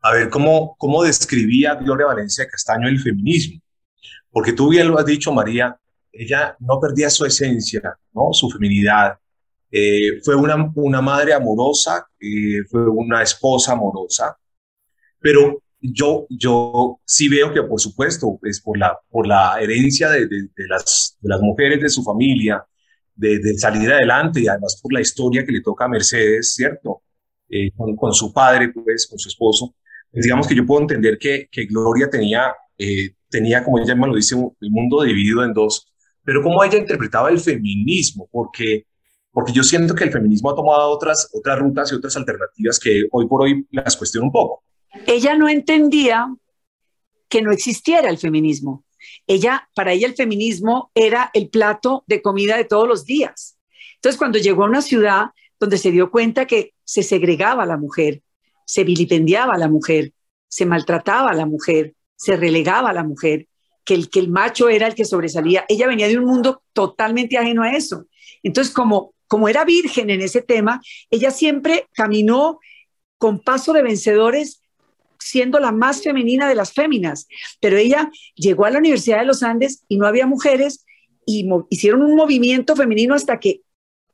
a 0.00 0.12
ver, 0.12 0.28
cómo, 0.28 0.76
cómo 0.78 1.02
describía 1.02 1.74
Gloria 1.74 2.06
Valencia 2.06 2.46
Castaño 2.46 2.88
el 2.88 3.00
feminismo? 3.00 3.60
Porque 4.30 4.52
tú 4.52 4.68
bien 4.70 4.88
lo 4.88 4.98
has 4.98 5.06
dicho, 5.06 5.32
María, 5.32 5.76
ella 6.12 6.56
no 6.60 6.78
perdía 6.78 7.10
su 7.10 7.24
esencia, 7.24 7.96
¿no? 8.12 8.32
Su 8.32 8.50
feminidad. 8.50 9.18
Eh, 9.70 10.20
fue 10.22 10.36
una, 10.36 10.70
una 10.74 11.00
madre 11.00 11.32
amorosa, 11.32 12.06
eh, 12.20 12.62
fue 12.70 12.88
una 12.88 13.22
esposa 13.22 13.72
amorosa, 13.72 14.36
pero 15.22 15.62
yo, 15.80 16.26
yo 16.28 17.00
sí 17.04 17.28
veo 17.28 17.52
que, 17.52 17.62
por 17.62 17.80
supuesto, 17.80 18.38
es 18.42 18.60
por 18.60 18.78
la, 18.78 18.98
por 19.10 19.26
la 19.26 19.60
herencia 19.60 20.08
de, 20.10 20.26
de, 20.26 20.42
de 20.56 20.66
las, 20.68 21.16
de 21.20 21.28
las 21.28 21.40
mujeres 21.40 21.80
de 21.80 21.88
su 21.88 22.02
familia, 22.02 22.64
de, 23.14 23.58
salir 23.58 23.90
adelante 23.92 24.40
y 24.40 24.48
además 24.48 24.78
por 24.82 24.92
la 24.92 25.00
historia 25.00 25.44
que 25.44 25.52
le 25.52 25.60
toca 25.60 25.84
a 25.84 25.88
Mercedes, 25.88 26.54
¿cierto? 26.54 27.02
Eh, 27.48 27.70
con, 27.76 28.14
su 28.14 28.32
padre, 28.32 28.72
pues, 28.72 29.06
con 29.06 29.18
su 29.18 29.28
esposo. 29.28 29.74
Pues, 30.10 30.24
digamos 30.24 30.46
que 30.46 30.54
yo 30.54 30.66
puedo 30.66 30.80
entender 30.82 31.18
que, 31.18 31.48
que 31.50 31.66
Gloria 31.66 32.08
tenía, 32.10 32.54
eh, 32.78 33.14
tenía, 33.28 33.64
como 33.64 33.78
ella 33.78 33.94
misma 33.94 34.08
lo 34.08 34.16
dice, 34.16 34.36
el 34.36 34.70
mundo 34.70 35.02
dividido 35.02 35.44
en 35.44 35.52
dos, 35.52 35.92
pero 36.24 36.42
cómo 36.42 36.62
ella 36.64 36.78
interpretaba 36.78 37.30
el 37.30 37.40
feminismo, 37.40 38.28
porque, 38.30 38.86
porque 39.30 39.52
yo 39.52 39.62
siento 39.62 39.94
que 39.94 40.04
el 40.04 40.12
feminismo 40.12 40.50
ha 40.50 40.54
tomado 40.54 40.90
otras, 40.90 41.28
otras 41.32 41.58
rutas 41.58 41.92
y 41.92 41.94
otras 41.96 42.16
alternativas 42.16 42.78
que 42.78 43.04
hoy 43.10 43.26
por 43.26 43.42
hoy 43.42 43.66
las 43.70 43.96
cuestiono 43.96 44.26
un 44.26 44.32
poco. 44.32 44.62
Ella 45.06 45.34
no 45.34 45.48
entendía 45.48 46.34
que 47.28 47.42
no 47.42 47.52
existiera 47.52 48.10
el 48.10 48.18
feminismo. 48.18 48.84
Ella, 49.26 49.68
para 49.74 49.92
ella 49.92 50.06
el 50.06 50.14
feminismo 50.14 50.90
era 50.94 51.30
el 51.34 51.48
plato 51.48 52.04
de 52.06 52.22
comida 52.22 52.56
de 52.56 52.64
todos 52.64 52.86
los 52.86 53.04
días. 53.04 53.58
Entonces, 53.96 54.18
cuando 54.18 54.38
llegó 54.38 54.64
a 54.64 54.68
una 54.68 54.82
ciudad 54.82 55.26
donde 55.58 55.78
se 55.78 55.90
dio 55.90 56.10
cuenta 56.10 56.46
que 56.46 56.74
se 56.84 57.02
segregaba 57.02 57.62
a 57.62 57.66
la 57.66 57.76
mujer, 57.76 58.22
se 58.66 58.84
vilipendiaba 58.84 59.54
a 59.54 59.58
la 59.58 59.68
mujer, 59.68 60.12
se 60.48 60.66
maltrataba 60.66 61.30
a 61.30 61.34
la 61.34 61.46
mujer, 61.46 61.94
se 62.16 62.36
relegaba 62.36 62.90
a 62.90 62.92
la 62.92 63.04
mujer, 63.04 63.46
que 63.84 63.94
el, 63.94 64.10
que 64.10 64.20
el 64.20 64.28
macho 64.28 64.68
era 64.68 64.86
el 64.86 64.94
que 64.94 65.04
sobresalía, 65.04 65.64
ella 65.68 65.86
venía 65.86 66.08
de 66.08 66.18
un 66.18 66.24
mundo 66.24 66.62
totalmente 66.72 67.38
ajeno 67.38 67.62
a 67.62 67.72
eso. 67.72 68.06
Entonces, 68.42 68.72
como, 68.72 69.14
como 69.26 69.48
era 69.48 69.64
virgen 69.64 70.10
en 70.10 70.20
ese 70.20 70.42
tema, 70.42 70.80
ella 71.10 71.30
siempre 71.30 71.88
caminó 71.92 72.60
con 73.18 73.40
paso 73.40 73.72
de 73.72 73.82
vencedores 73.82 74.61
siendo 75.22 75.58
la 75.60 75.72
más 75.72 76.02
femenina 76.02 76.48
de 76.48 76.54
las 76.54 76.72
féminas, 76.72 77.26
pero 77.60 77.76
ella 77.76 78.10
llegó 78.34 78.64
a 78.64 78.70
la 78.70 78.78
Universidad 78.78 79.20
de 79.20 79.26
los 79.26 79.42
Andes 79.42 79.84
y 79.88 79.96
no 79.96 80.06
había 80.06 80.26
mujeres 80.26 80.84
y 81.26 81.48
hicieron 81.70 82.02
un 82.02 82.16
movimiento 82.16 82.74
femenino 82.76 83.14
hasta 83.14 83.38
que 83.38 83.62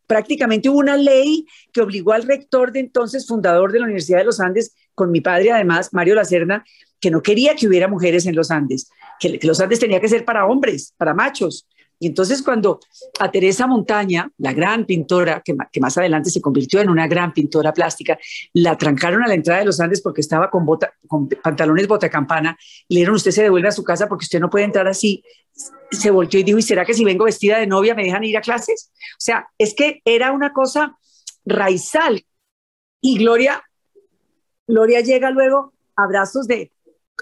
prácticamente 0.07 0.69
hubo 0.69 0.79
una 0.79 0.97
ley 0.97 1.47
que 1.73 1.83
obligó 1.83 2.13
al 2.13 2.25
rector 2.25 2.73
de 2.73 2.81
entonces, 2.81 3.27
fundador 3.27 3.73
de 3.73 3.79
la 3.79 3.85
Universidad 3.85 4.19
de 4.19 4.25
los 4.25 4.41
Andes, 4.41 4.75
con 4.95 5.11
mi 5.11 5.21
padre 5.21 5.53
además, 5.53 5.91
Mario 5.93 6.15
Lacerna, 6.15 6.65
que 6.99 7.11
no 7.11 7.23
quería 7.23 7.55
que 7.55 7.69
hubiera 7.69 7.89
mujeres 7.89 8.27
en 8.27 8.35
los 8.35 8.51
Andes, 8.51 8.91
que, 9.21 9.39
los 9.43 9.61
Andes 9.61 9.79
tenía 9.79 10.01
que 10.01 10.09
ser 10.09 10.25
para 10.25 10.47
hombres, 10.47 10.95
para 10.97 11.15
machos. 11.15 11.69
Y 12.01 12.07
entonces 12.07 12.43
cuando 12.43 12.81
a 13.19 13.31
Teresa 13.31 13.67
Montaña, 13.67 14.31
la 14.39 14.53
gran 14.53 14.87
pintora, 14.87 15.43
que, 15.45 15.55
más 15.81 15.99
adelante 15.99 16.31
se 16.31 16.41
convirtió 16.41 16.81
en 16.81 16.91
una 16.91 17.09
gran 17.09 17.33
pintora 17.33 17.73
plástica, 17.73 18.19
la 18.55 18.79
trancaron 18.79 19.23
a 19.23 19.29
la 19.29 19.35
entrada 19.35 19.61
de 19.61 19.67
los 19.67 19.81
Andes 19.81 20.01
porque 20.01 20.21
estaba 20.21 20.49
con, 20.51 20.65
bota, 20.65 20.93
con 21.07 21.29
pantalones 21.29 21.89
botacampana, 21.89 22.57
le 22.89 23.01
dijeron, 23.01 23.17
usted 23.17 23.33
se 23.33 23.43
devuelve 23.43 23.69
a 23.69 23.73
su 23.73 23.83
casa 23.83 24.09
porque 24.09 24.25
usted 24.25 24.41
no 24.41 24.51
puede 24.51 24.65
entrar 24.65 24.87
así. 24.87 25.23
Se 25.91 26.11
volteó 26.11 26.39
y 26.39 26.45
dijo, 26.45 26.59
¿y 26.59 26.63
será 26.63 26.85
que 26.85 26.95
si 26.95 27.05
vengo 27.05 27.25
vestida 27.25 27.59
de 27.59 27.67
novia 27.67 27.95
me 27.95 28.05
dejan 28.05 28.23
ir 28.23 28.37
a 28.37 28.43
clases? 28.43 28.93
O 29.13 29.21
sea, 29.21 29.49
es 29.59 29.75
que 29.75 30.01
era 30.05 30.31
una 30.33 30.53
cosa 30.53 30.97
raizal. 31.45 32.25
Y 33.01 33.19
Gloria, 33.19 33.63
Gloria 34.67 35.01
llega 35.01 35.31
luego 35.31 35.73
a 35.97 36.07
brazos 36.07 36.47
de 36.47 36.71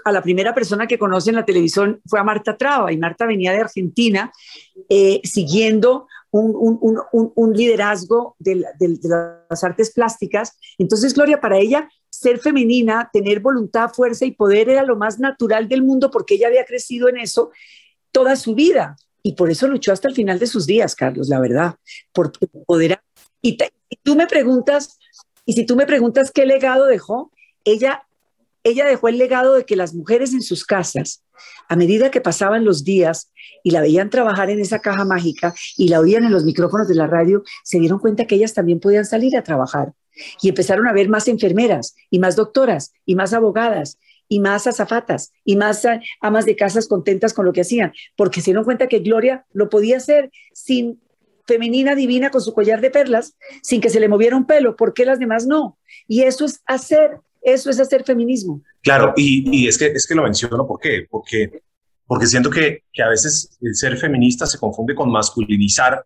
a 0.03 0.11
la 0.11 0.21
primera 0.21 0.53
persona 0.53 0.87
que 0.87 0.99
conoce 0.99 1.29
en 1.29 1.35
la 1.35 1.45
televisión 1.45 2.01
fue 2.05 2.19
a 2.19 2.23
Marta 2.23 2.57
Traba 2.57 2.91
y 2.91 2.97
Marta 2.97 3.25
venía 3.25 3.51
de 3.51 3.61
Argentina 3.61 4.31
eh, 4.89 5.21
siguiendo 5.23 6.07
un, 6.31 7.53
liderazgo 7.53 8.35
de, 8.39 8.63
las 8.79 9.63
artes 9.63 9.91
plásticas. 9.91 10.57
Entonces, 10.77 11.13
Gloria, 11.13 11.39
para 11.39 11.57
ella, 11.57 11.89
ser 12.09 12.39
femenina, 12.39 13.09
tener 13.11 13.39
voluntad, 13.39 13.89
fuerza 13.89 14.25
y 14.25 14.31
poder 14.31 14.69
era 14.69 14.83
lo 14.83 14.95
más 14.95 15.19
natural 15.19 15.67
del 15.67 15.83
mundo 15.83 16.11
porque 16.11 16.35
ella 16.35 16.47
había 16.47 16.65
crecido 16.65 17.09
en 17.09 17.17
eso 17.17 17.51
toda 18.11 18.35
su 18.35 18.55
vida. 18.55 18.97
Y 19.23 19.33
por 19.33 19.49
eso 19.49 19.67
luchó 19.67 19.91
hasta 19.91 20.07
el 20.07 20.15
final 20.15 20.39
de 20.39 20.47
sus 20.47 20.65
días, 20.65 20.95
Carlos, 20.95 21.27
la 21.27 21.39
verdad, 21.39 21.75
por 22.13 22.31
poder. 22.65 23.01
Y 23.41 23.57
tú 24.03 24.15
me 24.15 24.27
preguntas, 24.27 24.99
y 25.45 25.53
si 25.53 25.65
tú 25.65 25.75
me 25.75 25.85
preguntas 25.85 26.31
qué 26.31 26.45
legado 26.45 26.85
dejó, 26.85 27.31
ella 27.65 28.06
ella 28.67 28.85
dejó 28.85 29.07
el 29.07 29.17
legado 29.17 29.53
de 29.55 29.65
que 29.65 29.75
las 29.75 29.93
mujeres 29.93 30.33
en 30.33 30.41
sus 30.41 30.65
casas, 30.65 31.23
a 31.67 31.75
medida 31.75 32.11
que 32.11 32.21
pasaban 32.21 32.65
los 32.65 32.83
días 32.83 33.31
y 33.63 33.71
la 33.71 33.81
veían 33.81 34.09
trabajar 34.09 34.49
en 34.49 34.59
esa 34.59 34.79
caja 34.79 35.05
mágica 35.05 35.53
y 35.77 35.89
la 35.89 35.99
oían 35.99 36.23
en 36.23 36.31
los 36.31 36.43
micrófonos 36.43 36.87
de 36.87 36.95
la 36.95 37.07
radio, 37.07 37.43
se 37.63 37.79
dieron 37.79 37.99
cuenta 37.99 38.25
que 38.25 38.35
ellas 38.35 38.53
también 38.53 38.79
podían 38.79 39.05
salir 39.05 39.37
a 39.37 39.43
trabajar. 39.43 39.93
Y 40.41 40.49
empezaron 40.49 40.87
a 40.87 40.93
ver 40.93 41.09
más 41.09 41.27
enfermeras 41.27 41.95
y 42.09 42.19
más 42.19 42.35
doctoras 42.35 42.91
y 43.05 43.15
más 43.15 43.33
abogadas 43.33 43.99
y 44.27 44.39
más 44.39 44.67
azafatas 44.67 45.31
y 45.45 45.55
más 45.55 45.83
amas 46.21 46.45
de 46.45 46.55
casas 46.55 46.87
contentas 46.87 47.33
con 47.33 47.45
lo 47.45 47.53
que 47.53 47.61
hacían, 47.61 47.93
porque 48.15 48.41
se 48.41 48.45
dieron 48.45 48.65
cuenta 48.65 48.87
que 48.87 48.99
Gloria 48.99 49.45
lo 49.53 49.69
podía 49.69 49.97
hacer 49.97 50.31
sin 50.53 50.99
femenina 51.45 51.95
divina 51.95 52.29
con 52.29 52.41
su 52.41 52.53
collar 52.53 52.81
de 52.81 52.91
perlas, 52.91 53.37
sin 53.63 53.79
que 53.79 53.89
se 53.89 54.01
le 54.01 54.09
moviera 54.09 54.35
un 54.35 54.45
pelo, 54.45 54.75
¿por 54.75 54.93
qué 54.93 55.05
las 55.05 55.19
demás 55.19 55.47
no? 55.47 55.77
Y 56.07 56.23
eso 56.23 56.45
es 56.45 56.61
hacer 56.65 57.21
eso 57.47 57.69
es 57.69 57.79
hacer 57.79 58.03
feminismo. 58.03 58.61
Claro, 58.81 59.13
y, 59.15 59.67
es, 59.67 59.77
que, 59.77 59.85
es 59.85 60.05
que 60.05 60.15
lo 60.15 60.23
menciono, 60.23 60.67
¿por 60.67 60.81
qué? 60.81 61.07
Porque, 61.09 61.63
porque 62.05 62.27
siento 62.27 62.49
que, 62.49 62.83
que 62.91 63.01
a 63.01 63.07
veces 63.07 63.57
el 63.61 63.73
ser 63.73 63.97
feminista 63.97 64.45
se 64.45 64.57
confunde 64.57 64.93
con 64.93 65.09
masculinizar 65.09 66.05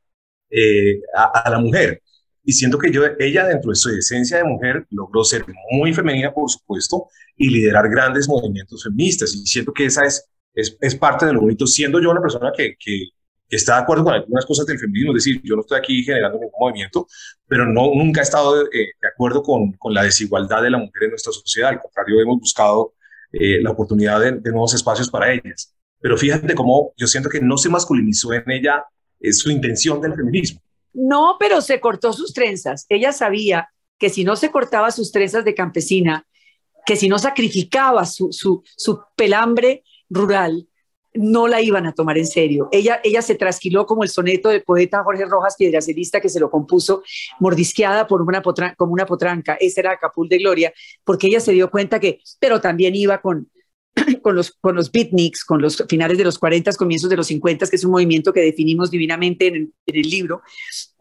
eh, 0.52 1.02
a, 1.16 1.50
la 1.50 1.60
mujer. 1.60 2.04
Y 2.44 2.54
siento 2.54 2.78
que 2.78 2.92
yo, 2.92 3.02
ella 3.18 3.48
dentro 3.48 3.72
de 3.72 3.76
su 3.76 3.90
esencia 3.90 4.38
de 4.38 4.44
mujer 4.44 4.86
logró 4.92 5.24
ser 5.24 5.44
muy 5.72 5.92
femenina, 5.94 6.32
por 6.32 6.48
supuesto, 6.48 7.08
y 7.36 7.50
liderar 7.50 7.90
grandes 7.90 8.28
movimientos 8.28 8.84
feministas. 8.84 9.34
Y 9.34 9.44
siento 9.48 9.74
que 9.74 9.86
esa 9.86 10.06
es, 10.06 10.24
es, 10.54 10.78
es 10.80 10.96
parte 10.96 11.26
de 11.26 11.34
lo 11.34 11.42
bonito, 11.42 11.66
siendo 11.66 12.00
yo 12.00 12.12
una 12.12 12.22
persona 12.22 12.52
que, 12.56 12.76
que, 12.80 13.10
está 13.56 13.76
de 13.76 13.82
acuerdo 13.82 14.04
con 14.04 14.14
algunas 14.14 14.46
cosas 14.46 14.66
del 14.66 14.80
feminismo, 14.80 15.12
es 15.12 15.24
decir, 15.24 15.42
yo 15.44 15.56
no 15.56 15.62
estoy 15.62 15.78
aquí 15.78 16.04
generando 16.04 16.40
ningún 16.40 16.60
movimiento, 16.60 17.08
pero 17.48 17.66
no, 17.66 17.92
nunca 17.94 18.22
he 18.22 18.24
estado 18.24 18.66
eh, 18.66 18.92
de 19.02 19.08
acuerdo 19.08 19.44
con, 19.44 19.74
con, 19.74 19.94
la 19.94 20.04
desigualdad 20.04 20.62
de 20.62 20.70
la 20.70 20.78
mujer 20.78 21.04
en 21.04 21.10
nuestra 21.12 21.34
sociedad, 21.34 21.70
al 21.70 21.82
contrario, 21.82 22.22
hemos 22.22 22.40
buscado 22.40 22.94
eh, 23.34 23.62
la 23.62 23.72
oportunidad 23.72 24.20
de, 24.20 24.52
nuevos 24.52 24.74
espacios 24.74 25.10
para 25.10 25.32
ellas. 25.32 25.74
Pero 26.00 26.18
fíjate 26.18 26.54
cómo 26.54 26.94
yo 26.98 27.08
siento 27.08 27.30
que 27.30 27.40
no 27.40 27.58
se 27.58 27.70
masculinizó 27.70 28.34
en 28.34 28.44
ella 28.52 28.84
es 29.20 29.40
su 29.40 29.50
intención 29.50 30.02
del 30.02 30.16
feminismo. 30.16 30.60
No, 30.94 31.38
pero 31.40 31.62
se 31.62 31.80
cortó 31.80 32.12
sus 32.12 32.34
trenzas. 32.34 32.86
Ella 32.90 33.14
sabía 33.14 33.70
que 33.98 34.10
si 34.10 34.26
no 34.26 34.36
se 34.36 34.52
cortaba 34.52 34.92
sus 34.92 35.12
trenzas 35.12 35.46
de 35.46 35.56
campesina, 35.56 36.28
que 36.86 36.98
si 36.98 37.08
no 37.08 37.20
sacrificaba 37.20 38.06
su, 38.06 38.34
su, 38.34 38.64
su 38.76 39.00
pelambre 39.16 39.84
rural, 40.10 40.68
no 41.14 41.48
la 41.48 41.62
iban 41.62 41.86
a 41.86 41.94
tomar 41.94 42.18
en 42.18 42.26
serio. 42.26 42.70
Ella, 42.72 43.02
ella 43.04 43.22
se 43.22 43.36
trasquiló 43.36 43.86
como 43.86 44.04
el 44.04 44.10
soneto 44.10 44.50
del 44.50 44.64
poeta 44.64 45.04
Jorge 45.04 45.26
Rojas 45.26 45.56
Piedracelista 45.58 46.22
que 46.22 46.30
se 46.30 46.40
lo 46.40 46.50
compuso 46.50 47.04
mordisqueada 47.40 48.08
por 48.08 48.22
una 48.22 48.42
como 48.78 48.94
una 48.94 49.06
potranca. 49.06 49.58
Ese 49.60 49.82
era 49.82 49.98
Capul 49.98 50.30
de 50.30 50.38
Gloria, 50.38 50.74
porque 51.04 51.28
ella 51.28 51.40
se 51.40 51.52
dio 51.52 51.70
cuenta 51.70 52.00
que, 52.00 52.20
pero 52.40 52.62
también 52.62 52.96
iba 52.96 53.20
con, 53.22 53.50
con 54.22 54.36
los, 54.36 54.52
con 54.52 54.76
los 54.76 54.92
beatniks, 54.92 55.44
con 55.44 55.62
los 55.62 55.84
finales 55.90 56.18
de 56.18 56.24
los 56.24 56.40
40, 56.40 56.72
comienzos 56.74 57.10
de 57.10 57.18
los 57.18 57.28
50, 57.28 57.68
que 57.68 57.76
es 57.76 57.84
un 57.84 57.92
movimiento 57.92 58.32
que 58.32 58.42
definimos 58.42 58.90
divinamente 58.90 59.48
en, 59.48 59.74
el 59.86 60.02
libro, 60.10 60.42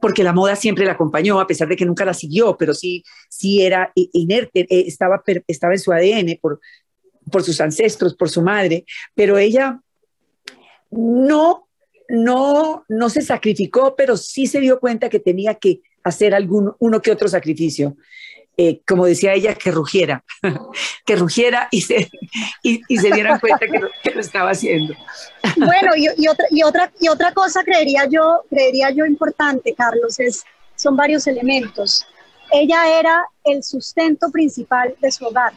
porque 0.00 0.24
la 0.24 0.32
moda 0.32 0.56
siempre 0.56 0.84
la 0.84 0.92
acompañó, 0.92 1.40
a 1.40 1.46
pesar 1.46 1.68
de 1.68 1.76
que 1.76 1.86
nunca 1.86 2.04
la 2.04 2.14
siguió, 2.14 2.56
pero 2.56 2.74
sí, 2.74 3.04
sí 3.28 3.62
era 3.62 3.92
inerte, 3.94 4.66
eh, 4.68 4.84
estaba, 4.86 5.22
estaba 5.46 5.74
en 5.74 5.78
su 5.78 5.92
ADN 5.92 6.38
por, 6.40 6.60
por 7.30 7.44
sus 7.44 7.60
ancestros, 7.60 8.16
por 8.16 8.28
su 8.28 8.42
madre, 8.42 8.84
pero 9.14 9.38
ella 9.38 9.80
no, 10.90 11.68
no, 12.08 12.84
no 12.88 13.10
se 13.10 13.22
sacrificó, 13.22 13.94
pero 13.96 14.16
sí 14.16 14.46
se 14.46 14.60
dio 14.60 14.80
cuenta 14.80 15.08
que 15.08 15.20
tenía 15.20 15.54
que 15.54 15.82
hacer 16.02 16.34
algún, 16.34 16.74
uno 16.78 17.00
que 17.00 17.12
otro 17.12 17.28
sacrificio. 17.28 17.96
eh, 18.56 18.82
como 18.86 19.06
decía 19.06 19.32
ella, 19.32 19.54
que 19.54 19.70
rugiera, 19.70 20.22
que 21.06 21.16
rugiera 21.16 21.68
y 21.70 21.80
se, 21.80 22.10
y, 22.62 22.82
se 22.98 23.10
dieran 23.10 23.38
cuenta 23.38 23.66
que 23.66 23.78
lo, 24.12 24.20
estaba 24.20 24.50
haciendo. 24.50 24.94
Bueno, 25.56 25.96
y, 25.96 26.28
otra, 26.28 26.46
y, 26.50 26.62
otra, 26.62 26.92
y 27.00 27.08
otra 27.08 27.32
cosa 27.32 27.62
creería 27.64 28.04
yo, 28.06 28.42
creería 28.50 28.90
yo 28.90 29.06
importante, 29.06 29.74
Carlos, 29.74 30.20
es, 30.20 30.44
son 30.76 30.94
varios 30.94 31.26
elementos. 31.26 32.06
Ella 32.52 32.98
era 32.98 33.24
el 33.44 33.62
sustento 33.62 34.30
principal 34.30 34.94
de 35.00 35.10
su 35.10 35.24
hogar. 35.24 35.52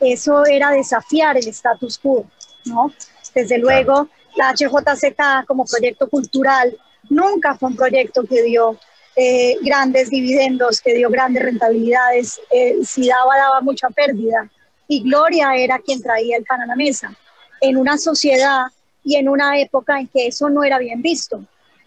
Eso 0.00 0.44
era 0.46 0.70
desafiar 0.70 1.36
el 1.36 1.46
status 1.48 1.98
quo, 1.98 2.26
¿no? 2.64 2.92
Desde 3.34 3.58
luego, 3.58 4.08
la 4.36 4.52
HJCK 4.52 5.46
como 5.46 5.64
proyecto 5.64 6.08
cultural 6.08 6.76
nunca 7.08 7.54
fue 7.54 7.70
un 7.70 7.76
proyecto 7.76 8.24
que 8.24 8.42
dio 8.42 8.78
eh, 9.16 9.56
grandes 9.62 10.10
dividendos, 10.10 10.80
que 10.80 10.94
dio 10.94 11.10
grandes 11.10 11.42
rentabilidades. 11.42 12.40
Eh, 12.50 12.76
si 12.84 13.08
daba, 13.08 13.36
daba 13.36 13.60
mucha 13.60 13.88
pérdida. 13.90 14.48
Y 14.88 15.02
Gloria 15.02 15.54
era 15.56 15.78
quien 15.78 16.02
traía 16.02 16.36
el 16.36 16.44
pan 16.44 16.62
a 16.62 16.66
la 16.66 16.76
mesa. 16.76 17.14
En 17.60 17.76
una 17.76 17.96
sociedad 17.98 18.66
y 19.02 19.16
en 19.16 19.28
una 19.28 19.58
época 19.58 19.98
en 19.98 20.08
que 20.08 20.26
eso 20.26 20.48
no 20.48 20.64
era 20.64 20.78
bien 20.78 21.02
visto. 21.02 21.44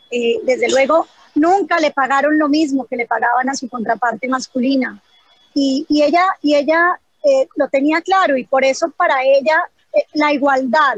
Eh, 0.10 0.40
desde 0.44 0.70
luego, 0.70 1.08
nunca 1.36 1.80
le 1.80 1.92
pagaron 1.92 2.38
lo 2.38 2.48
mismo 2.48 2.86
que 2.86 2.96
le 2.96 3.06
pagaban 3.06 3.50
a 3.50 3.56
su 3.56 3.68
contraparte 3.68 4.28
masculina. 4.28 5.02
Y, 5.54 5.86
y 5.90 6.04
ella, 6.04 6.26
y 6.42 6.56
ella 6.56 7.00
lo 7.58 7.68
tenía 7.68 8.00
claro 8.02 8.38
y 8.38 8.46
por 8.46 8.64
eso 8.64 8.90
para 8.96 9.22
ella 9.24 9.62
la 10.14 10.32
igualdad, 10.32 10.98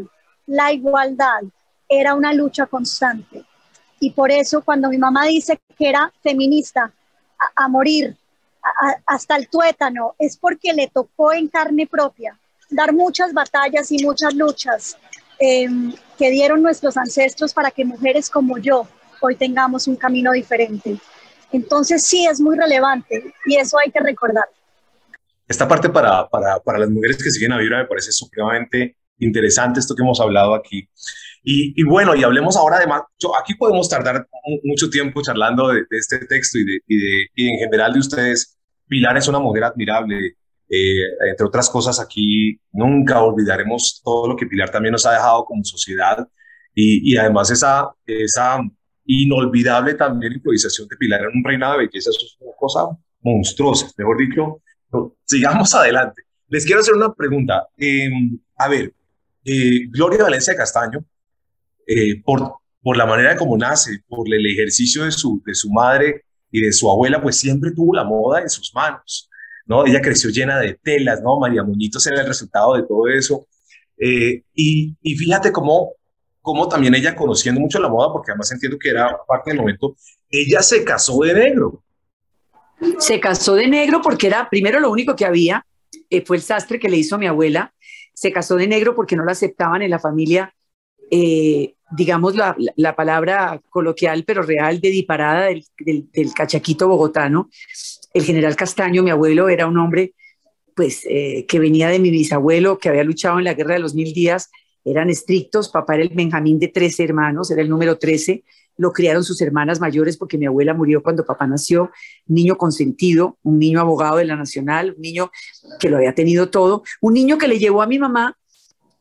la 0.49 0.73
igualdad 0.73 1.41
era 1.87 2.15
una 2.15 2.33
lucha 2.33 2.65
constante. 2.65 3.45
Y 3.99 4.11
por 4.11 4.31
eso 4.31 4.61
cuando 4.61 4.89
mi 4.89 4.97
mamá 4.97 5.25
dice 5.25 5.59
que 5.77 5.89
era 5.89 6.11
feminista 6.23 6.91
a, 7.55 7.67
morir, 7.67 8.17
hasta 9.05 9.35
el 9.35 9.47
tuétano, 9.47 10.15
es 10.17 10.37
porque 10.37 10.73
le 10.73 10.87
tocó 10.87 11.33
en 11.33 11.47
carne 11.47 11.87
propia 11.87 12.37
dar 12.69 12.93
muchas 12.93 13.33
batallas 13.33 13.91
y 13.91 14.03
muchas 14.03 14.33
luchas 14.33 14.97
em, 15.39 15.93
que 16.17 16.31
dieron 16.31 16.61
nuestros 16.61 16.97
ancestros 16.97 17.53
para 17.53 17.71
que 17.71 17.85
mujeres 17.85 18.29
como 18.29 18.57
yo 18.57 18.87
hoy 19.21 19.35
tengamos 19.35 19.87
un 19.87 19.95
camino 19.95 20.31
diferente. 20.31 20.97
Entonces 21.51 22.05
sí 22.05 22.25
es 22.25 22.39
muy 22.41 22.57
relevante 22.57 23.33
y 23.45 23.55
eso 23.55 23.77
hay 23.77 23.91
que 23.91 23.99
recordar. 23.99 24.45
Esta 25.47 25.67
parte 25.67 25.89
para, 25.89 26.27
para, 26.27 26.59
para 26.59 26.79
las 26.79 26.89
mujeres 26.89 27.17
que 27.23 27.29
siguen 27.29 27.53
a 27.53 27.57
Vibra 27.57 27.79
me 27.79 27.85
parece 27.85 28.11
supremamente 28.11 28.95
interesante 29.19 29.79
esto 29.79 29.95
que 29.95 30.01
hemos 30.01 30.19
hablado 30.19 30.53
aquí. 30.55 30.87
Y, 31.43 31.83
bueno, 31.83 32.15
y 32.15 32.23
hablemos 32.23 32.57
ahora 32.57 32.79
de 32.79 32.87
más, 32.87 33.01
yo, 33.17 33.31
aquí 33.39 33.55
podemos 33.55 33.89
tardar 33.89 34.27
mucho 34.63 34.89
tiempo 34.89 35.21
charlando 35.21 35.69
de, 35.69 35.85
este 35.91 36.19
texto 36.25 36.59
y, 36.59 36.65
de, 36.65 36.79
y, 37.35 37.49
en 37.49 37.59
general 37.59 37.93
de 37.93 37.99
ustedes. 37.99 38.57
Pilar 38.87 39.17
es 39.17 39.27
una 39.27 39.39
mujer 39.39 39.63
admirable, 39.63 40.35
eh, 40.69 41.29
entre 41.29 41.45
otras 41.45 41.69
cosas 41.69 41.99
aquí 41.99 42.59
nunca 42.71 43.21
olvidaremos 43.21 44.01
todo 44.03 44.27
lo 44.27 44.35
que 44.35 44.45
Pilar 44.47 44.69
también 44.69 44.91
nos 44.91 45.05
ha 45.05 45.13
dejado 45.13 45.45
como 45.45 45.63
sociedad 45.63 46.27
y, 46.73 47.17
además 47.17 47.51
esa, 47.51 47.89
esa 48.05 48.59
inolvidable 49.05 49.95
también 49.95 50.33
improvisación 50.33 50.87
de 50.87 50.97
Pilar 50.97 51.21
en 51.21 51.37
un 51.37 51.43
reinado 51.43 51.73
de 51.73 51.85
belleza, 51.85 52.09
eso 52.09 52.25
es 52.25 52.37
una 52.39 52.53
cosa 52.57 52.81
monstruosa, 53.21 53.87
mejor 53.97 54.17
dicho, 54.17 54.61
sigamos 55.25 55.73
adelante. 55.75 56.23
Les 56.47 56.65
quiero 56.65 56.81
hacer 56.81 56.95
una 56.95 57.13
pregunta. 57.13 57.67
Em, 57.77 58.39
a 58.57 58.67
ver, 58.67 58.93
Gloria 59.89 60.23
Valencia 60.23 60.55
Castaño 60.55 61.03
eh, 61.91 62.21
por, 62.23 62.53
por 62.83 62.95
la 62.95 63.07
manera 63.07 63.35
como 63.35 63.57
nace, 63.57 64.03
por 64.07 64.31
el 64.31 64.45
ejercicio 64.45 65.05
de 65.05 65.11
su, 65.11 65.41
de 65.43 65.55
su 65.55 65.71
madre 65.71 66.23
y 66.51 66.61
de 66.61 66.71
su 66.71 66.89
abuela, 66.89 67.19
pues 67.19 67.37
siempre 67.37 67.71
tuvo 67.71 67.95
la 67.95 68.03
moda 68.03 68.41
en 68.41 68.49
sus 68.49 68.71
manos, 68.75 69.27
¿no? 69.65 69.87
Ella 69.87 69.99
creció 69.99 70.29
llena 70.29 70.59
de 70.59 70.79
telas, 70.83 71.21
¿no? 71.23 71.39
María 71.39 71.63
Muñitos 71.63 72.05
era 72.05 72.21
el 72.21 72.27
resultado 72.27 72.75
de 72.75 72.83
todo 72.83 73.07
eso. 73.07 73.47
Eh, 73.97 74.43
y, 74.53 74.95
y, 75.01 75.15
fíjate 75.15 75.51
cómo, 75.51 75.93
cómo 76.41 76.69
también 76.69 76.93
ella 76.93 77.15
conociendo 77.15 77.59
mucho 77.59 77.79
la 77.79 77.89
moda, 77.89 78.13
porque 78.13 78.31
además 78.31 78.51
entiendo 78.51 78.77
que 78.77 78.89
era 78.89 79.17
parte 79.27 79.49
del 79.49 79.59
momento, 79.59 79.95
ella 80.29 80.61
se 80.61 80.83
casó 80.83 81.19
de 81.23 81.33
negro. 81.33 81.83
Se 82.99 83.19
casó 83.19 83.55
de 83.55 83.67
negro 83.67 83.99
porque 84.01 84.27
era 84.27 84.47
primero 84.47 84.79
lo 84.79 84.91
único 84.91 85.15
que 85.15 85.25
había, 85.25 85.65
eh, 86.11 86.23
fue 86.23 86.37
el 86.37 86.43
sastre 86.43 86.79
que 86.79 86.87
le 86.87 86.97
hizo 86.97 87.15
a 87.15 87.17
mi 87.17 87.25
abuela, 87.25 87.73
se 88.19 88.33
casó 88.33 88.57
de 88.57 88.67
negro 88.67 88.95
porque 88.95 89.15
no 89.15 89.23
la 89.23 89.31
aceptaban 89.31 89.81
en 89.81 89.91
la 89.91 89.99
familia 89.99 90.53
eh, 91.09 91.75
digamos, 91.91 92.35
la, 92.35 92.55
la, 92.75 92.95
palabra 92.95 93.59
coloquial 93.69 94.23
pero 94.23 94.43
real 94.43 94.79
de 94.79 94.89
disparada 94.89 95.45
del, 95.45 95.65
del, 96.11 96.33
cachaquito 96.35 96.87
bogotano. 96.87 97.49
El 98.13 98.23
general 98.23 98.55
Castaño, 98.55 99.01
mi 99.01 99.09
abuelo, 99.09 99.49
era 99.49 99.65
un 99.65 99.77
hombre 99.79 100.13
pues 100.75 101.03
eh, 101.09 101.45
que 101.47 101.59
venía 101.59 101.89
de 101.89 101.97
mi 101.97 102.11
bisabuelo, 102.11 102.77
que 102.77 102.89
había 102.89 103.03
luchado 103.03 103.39
en 103.39 103.45
la 103.45 103.55
guerra 103.55 103.73
de 103.73 103.79
los 103.79 103.95
mil 103.95 104.13
días, 104.13 104.51
eran 104.85 105.09
estrictos, 105.09 105.69
papá 105.69 105.95
era 105.95 106.03
el 106.03 106.09
Benjamín 106.09 106.59
de 106.59 106.67
13 106.67 107.05
hermanos, 107.05 107.49
era 107.49 107.61
el 107.61 107.69
número 107.69 107.97
13, 107.97 108.43
lo 108.79 108.91
criaron 108.93 109.23
sus 109.23 109.41
hermanas 109.41 109.79
mayores 109.79 110.17
porque 110.17 110.37
mi 110.37 110.47
abuela 110.47 110.73
murió 110.73 111.03
cuando 111.03 111.25
papá 111.25 111.45
nació, 111.45 111.91
niño 112.25 112.57
consentido, 112.57 113.37
un 113.43 113.59
niño 113.59 113.79
abogado 113.79 114.17
de 114.17 114.25
la 114.25 114.35
Nacional, 114.35 114.93
un 114.95 115.01
niño 115.01 115.31
que 115.79 115.89
lo 115.89 115.97
había 115.97 116.15
tenido 116.15 116.49
todo, 116.49 116.83
un 117.01 117.13
niño 117.13 117.37
que 117.37 117.47
le 117.47 117.59
llevó 117.59 117.81
a 117.81 117.87
mi 117.87 117.99
mamá 117.99 118.35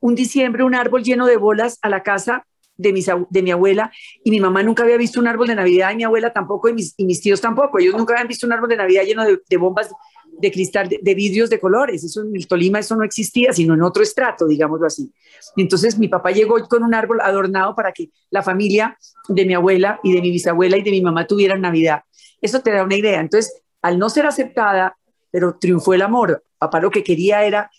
un 0.01 0.14
diciembre 0.14 0.64
un 0.64 0.75
árbol 0.75 1.03
lleno 1.03 1.27
de 1.27 1.37
bolas 1.37 1.79
a 1.83 1.88
la 1.88 2.03
casa 2.03 2.47
de, 2.77 2.93
mis, 2.93 3.07
de 3.31 3.43
mi 3.43 3.51
abuela 3.51 3.91
y 4.25 4.31
mi 4.31 4.41
mamá 4.41 4.62
nunca 4.62 4.85
había 4.85 4.97
visto 4.97 5.19
un 5.19 5.27
árbol 5.27 5.49
de 5.49 5.57
Navidad 5.57 5.93
y 5.93 5.97
mi 5.97 6.05
abuela 6.05 6.33
tampoco 6.33 6.69
y 6.69 6.75
mis, 6.75 6.95
y 6.97 7.05
mis 7.05 7.21
tíos 7.21 7.41
tampoco. 7.41 7.79
Ellos 7.79 7.95
nunca 7.97 8.14
habían 8.14 8.29
visto 8.29 8.47
un 8.47 8.53
árbol 8.53 8.69
de 8.69 8.77
Navidad 8.77 9.03
lleno 9.03 9.25
de, 9.25 9.57
bombas 9.57 9.91
de 10.40 10.53
cristal, 10.53 10.88
de, 10.88 11.14
vidrios 11.14 11.51
de 11.51 11.59
colores. 11.59 12.05
Eso 12.05 12.22
en 12.22 12.35
el 12.35 12.46
Tolima 12.46 12.79
eso 12.79 12.96
no 12.96 13.05
existía, 13.05 13.53
sino 13.53 13.74
en 13.74 13.83
otro 13.83 14.03
estrato, 14.03 14.46
digámoslo 14.46 14.87
así. 14.87 15.11
entonces 15.57 15.98
mi 15.98 16.09
papá 16.09 16.31
llegó 16.31 16.57
con 16.68 16.83
un 16.83 16.94
árbol 16.94 17.20
adornado 17.20 17.74
para 17.74 17.92
que 17.92 18.11
la 18.31 18.42
familia 18.42 18.96
de 19.29 19.44
mi 19.44 19.55
abuela 19.55 20.01
y 20.03 20.12
de 20.12 20.20
mi 20.20 20.31
bisabuela 20.31 20.77
y 20.77 20.83
de 20.83 20.90
mi 20.90 21.01
mamá 21.01 21.27
tuvieran 21.27 21.61
Navidad. 21.61 22.03
Eso 22.40 22.61
te 22.61 22.70
da 22.70 22.85
una 22.85 22.96
idea. 22.96 23.20
Entonces, 23.20 23.62
al 23.83 23.98
no 23.98 24.09
ser 24.11 24.27
aceptada, 24.27 24.96
pero 25.31 25.57
triunfó 25.59 25.94
el 25.94 26.03
amor. 26.03 26.44
Papá 26.59 26.81
lo 26.81 26.90
que 26.90 27.05
quería 27.05 27.44
era 27.44 27.70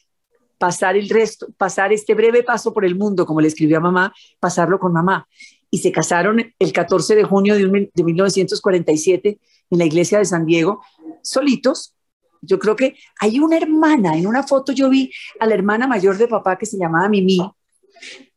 pasar 0.57 0.97
el 0.97 1.09
resto, 1.09 1.47
pasar 1.57 1.93
este 1.93 2.13
breve 2.13 2.43
paso 2.43 2.73
por 2.73 2.85
el 2.85 2.95
mundo, 2.95 3.25
como 3.25 3.41
le 3.41 3.47
escribió 3.47 3.77
a 3.77 3.81
mamá, 3.81 4.13
pasarlo 4.39 4.79
con 4.79 4.93
mamá. 4.93 5.27
Y 5.71 5.79
se 5.79 5.91
casaron 5.91 6.53
el 6.57 6.73
14 6.73 7.15
de 7.15 7.23
junio 7.23 7.55
de, 7.55 8.03
1947 8.03 9.39
en 9.69 9.77
la 9.77 9.85
iglesia 9.85 10.17
de 10.17 10.25
San 10.25 10.45
Diego, 10.45 10.83
solitos. 11.21 11.95
Yo 12.41 12.59
creo 12.59 12.75
que 12.75 12.95
hay 13.19 13.39
una 13.39 13.57
hermana, 13.57 14.15
en 14.15 14.27
una 14.27 14.43
foto 14.43 14.71
yo 14.71 14.89
vi 14.89 15.11
a 15.39 15.45
la 15.45 15.53
hermana 15.53 15.87
mayor 15.87 16.17
de 16.17 16.27
papá 16.27 16.57
que 16.57 16.65
se 16.65 16.77
llamaba 16.77 17.09
Mimi, 17.09 17.39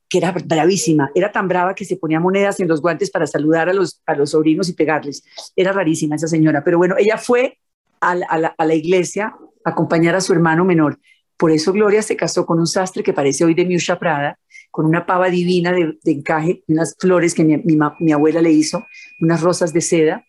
que 0.08 0.18
era 0.18 0.32
bravísima, 0.32 1.10
era 1.14 1.32
tan 1.32 1.48
brava 1.48 1.74
que 1.74 1.84
se 1.84 1.96
ponía 1.96 2.20
monedas 2.20 2.60
en 2.60 2.68
los 2.68 2.82
guantes 2.82 3.10
para 3.10 3.26
saludar 3.26 3.68
a 3.68 3.72
los, 3.72 4.02
a 4.06 4.14
los 4.14 4.30
sobrinos 4.30 4.68
y 4.68 4.74
pegarles. 4.74 5.24
Era 5.56 5.72
rarísima 5.72 6.16
esa 6.16 6.28
señora, 6.28 6.62
pero 6.64 6.78
bueno, 6.78 6.96
ella 6.98 7.16
fue 7.16 7.58
a 8.00 8.14
la, 8.14 8.54
a 8.58 8.64
la 8.64 8.74
iglesia 8.74 9.34
a 9.64 9.70
acompañar 9.70 10.14
a 10.14 10.20
su 10.20 10.32
hermano 10.32 10.64
menor. 10.64 10.98
Por 11.36 11.50
eso 11.50 11.72
Gloria 11.72 12.02
se 12.02 12.16
casó 12.16 12.46
con 12.46 12.60
un 12.60 12.66
sastre 12.66 13.02
que 13.02 13.12
parece 13.12 13.44
hoy 13.44 13.54
de 13.54 13.64
Miusha 13.64 13.98
Prada, 13.98 14.38
con 14.72 14.86
una 14.86 15.04
pava 15.04 15.28
divina 15.28 15.70
de, 15.70 15.98
encaje, 16.04 16.64
unas 16.66 16.96
flores 16.98 17.34
que 17.34 17.44
mi, 17.44 18.12
abuela 18.12 18.40
le 18.40 18.50
hizo, 18.50 18.86
unas 19.20 19.42
rosas 19.42 19.72
de 19.72 19.82
seda. 19.82 20.24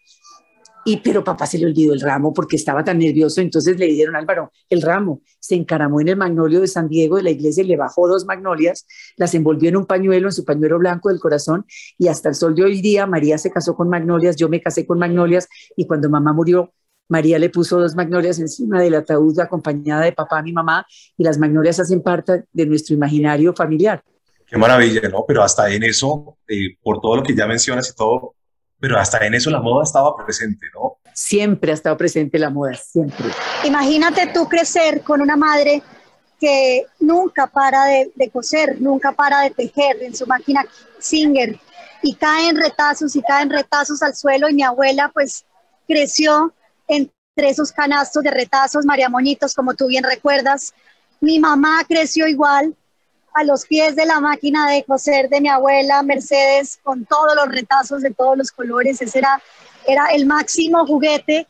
Y, 0.85 0.97
pero 0.97 1.23
papá 1.23 1.45
se 1.45 1.57
le 1.57 1.65
olvidó 1.65 1.93
el 1.93 2.01
ramo 2.01 2.33
porque 2.33 2.57
estaba 2.57 2.83
tan 2.83 2.99
nervioso, 2.99 3.39
entonces 3.39 3.77
le 3.77 3.87
dieron 3.87 4.15
Álvaro 4.15 4.51
el 4.69 4.81
ramo, 4.81 5.21
se 5.39 5.55
encaramó 5.55 6.01
en 6.01 6.09
el 6.09 6.17
magnolio 6.17 6.59
de 6.59 6.67
San 6.67 6.89
Diego 6.89 7.17
de 7.17 7.23
la 7.23 7.29
iglesia 7.29 7.63
y 7.63 7.67
le 7.67 7.77
bajó 7.77 8.07
dos 8.07 8.25
magnolias, 8.25 8.85
las 9.15 9.33
envolvió 9.33 9.69
en 9.69 9.77
un 9.77 9.85
pañuelo, 9.85 10.27
en 10.27 10.33
su 10.33 10.43
pañuelo 10.43 10.79
blanco 10.79 11.09
del 11.09 11.19
corazón, 11.19 11.65
y 11.97 12.09
hasta 12.09 12.29
el 12.29 12.35
sol 12.35 12.53
de 12.55 12.63
hoy 12.63 12.81
día 12.81 13.07
María 13.07 13.37
se 13.37 13.51
casó 13.51 13.75
con 13.75 13.89
magnolias, 13.89 14.35
yo 14.35 14.49
me 14.49 14.61
casé 14.61 14.85
con 14.85 14.99
magnolias, 14.99 15.47
y 15.77 15.87
cuando 15.87 16.09
mamá 16.09 16.33
murió 16.33 16.73
María 17.09 17.37
le 17.37 17.49
puso 17.49 17.79
dos 17.79 17.95
magnolias 17.95 18.39
encima 18.39 18.81
del 18.81 18.95
ataúd 18.95 19.39
acompañada 19.39 20.03
de 20.03 20.13
papá 20.13 20.41
mi 20.41 20.53
mamá 20.53 20.85
y 21.17 21.23
las 21.23 21.37
magnolias 21.37 21.79
hacen 21.79 22.01
parte 22.01 22.45
de 22.51 22.65
nuestro 22.65 22.95
imaginario 22.95 23.53
familiar. 23.53 24.03
Qué 24.47 24.57
maravilla, 24.57 25.09
¿no? 25.09 25.25
Pero 25.27 25.43
hasta 25.43 25.69
en 25.71 25.83
eso, 25.83 26.37
eh, 26.47 26.77
por 26.81 27.01
todo 27.01 27.17
lo 27.17 27.23
que 27.23 27.35
ya 27.35 27.47
mencionas 27.47 27.89
y 27.89 27.95
todo, 27.95 28.35
pero 28.83 28.99
hasta 28.99 29.25
en 29.25 29.33
eso 29.33 29.49
la 29.49 29.61
moda 29.61 29.85
estaba 29.85 30.13
presente, 30.13 30.67
¿no? 30.73 30.97
Siempre 31.13 31.71
ha 31.71 31.73
estado 31.73 31.95
presente 31.95 32.37
la 32.37 32.49
moda, 32.49 32.73
siempre. 32.73 33.27
Imagínate 33.63 34.27
tú 34.33 34.45
crecer 34.49 35.03
con 35.03 35.21
una 35.21 35.37
madre 35.37 35.81
que 36.37 36.85
nunca 36.99 37.47
para 37.47 37.85
de, 37.85 38.11
de 38.13 38.29
coser, 38.29 38.81
nunca 38.81 39.13
para 39.13 39.39
de 39.39 39.51
tejer 39.51 40.03
en 40.03 40.13
su 40.13 40.27
máquina 40.27 40.65
Singer 40.99 41.57
y 42.01 42.13
caen 42.15 42.57
retazos 42.57 43.15
y 43.15 43.21
caen 43.21 43.49
retazos 43.49 44.03
al 44.03 44.15
suelo 44.15 44.49
y 44.49 44.53
mi 44.53 44.63
abuela 44.63 45.09
pues 45.13 45.45
creció 45.87 46.53
entre 46.89 47.13
esos 47.37 47.71
canastos 47.71 48.21
de 48.21 48.31
retazos, 48.31 48.83
María 48.83 49.07
Moñitos, 49.07 49.53
como 49.53 49.75
tú 49.75 49.87
bien 49.87 50.03
recuerdas. 50.03 50.73
Mi 51.21 51.39
mamá 51.39 51.85
creció 51.87 52.27
igual 52.27 52.75
a 53.33 53.43
los 53.43 53.65
pies 53.65 53.95
de 53.95 54.05
la 54.05 54.19
máquina 54.19 54.69
de 54.69 54.83
coser 54.83 55.29
de 55.29 55.41
mi 55.41 55.49
abuela 55.49 56.03
Mercedes 56.03 56.79
con 56.83 57.05
todos 57.05 57.35
los 57.35 57.47
retazos 57.47 58.01
de 58.01 58.11
todos 58.11 58.37
los 58.37 58.51
colores. 58.51 59.01
Ese 59.01 59.19
era, 59.19 59.41
era 59.87 60.07
el 60.07 60.25
máximo 60.25 60.85
juguete 60.85 61.47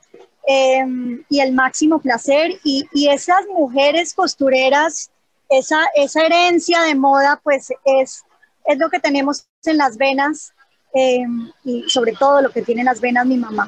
em, 0.48 1.24
y 1.30 1.40
el 1.40 1.54
máximo 1.54 2.00
placer. 2.00 2.52
Y, 2.64 2.88
y, 2.94 3.10
esas 3.10 3.46
mujeres 3.48 4.14
costureras, 4.14 5.12
esa, 5.50 5.86
esa 5.96 6.26
herencia 6.26 6.82
de 6.82 6.96
moda, 6.96 7.40
pues 7.44 7.70
es, 7.86 8.24
es 8.66 8.78
lo 8.78 8.90
que 8.90 9.00
tenemos 9.00 9.46
en 9.66 9.78
las 9.78 9.98
venas 9.98 10.54
em, 10.94 11.52
y 11.64 11.84
sobre 11.90 12.14
todo 12.14 12.42
lo 12.42 12.50
que 12.52 12.62
tiene 12.62 12.82
en 12.82 12.86
las 12.86 13.02
venas 13.02 13.26
mi 13.26 13.38
mamá. 13.38 13.68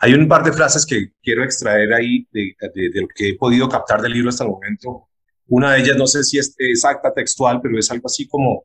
Hay 0.00 0.14
un 0.14 0.26
par 0.26 0.42
de 0.42 0.52
frases 0.52 0.84
que 0.84 1.12
quiero 1.22 1.44
extraer 1.44 1.92
ahí 1.94 2.26
de, 2.32 2.56
de, 2.74 3.00
lo 3.00 3.08
que 3.08 3.30
he 3.30 3.34
podido 3.36 3.68
captar 3.68 4.02
del 4.02 4.12
libro 4.12 4.30
hasta 4.30 4.44
el 4.44 4.50
momento. 4.50 5.09
Una 5.50 5.72
de 5.72 5.80
ellas, 5.80 5.96
no 5.96 6.06
sé 6.06 6.22
si 6.22 6.38
es 6.38 6.54
exacta 6.58 7.12
textual, 7.12 7.60
pero 7.60 7.76
es 7.76 7.90
algo 7.90 8.06
así 8.06 8.26
como, 8.28 8.64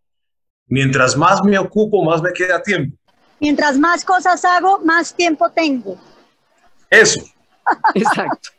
mientras 0.68 1.18
más 1.18 1.44
me 1.44 1.58
ocupo, 1.58 2.04
más 2.04 2.22
me 2.22 2.32
queda 2.32 2.62
tiempo. 2.62 2.96
Mientras 3.40 3.78
más 3.80 4.06
cosas 4.06 4.46
hago, 4.46 4.80
más 4.80 5.14
tiempo 5.14 5.50
tengo. 5.50 5.98
Eso. 6.88 7.22
Exacto. 7.96 8.50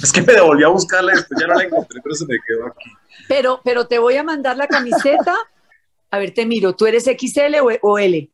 Es 0.00 0.12
que 0.12 0.22
me 0.22 0.34
devolví 0.34 0.62
a 0.62 0.68
buscarla, 0.68 1.12
después 1.14 1.38
ya 1.40 1.48
no 1.48 1.54
la 1.54 1.64
encontré, 1.64 2.00
pero 2.00 2.14
se 2.14 2.24
me 2.26 2.36
quedó 2.46 2.66
aquí. 2.68 2.90
Pero, 3.28 3.60
pero 3.64 3.88
te 3.88 3.98
voy 3.98 4.16
a 4.16 4.22
mandar 4.22 4.56
la 4.56 4.68
camiseta. 4.68 5.36
A 6.12 6.18
ver, 6.18 6.32
te 6.32 6.46
miro, 6.46 6.76
¿tú 6.76 6.86
eres 6.86 7.04
XL 7.06 7.56
o, 7.82 7.98
L? 7.98 8.30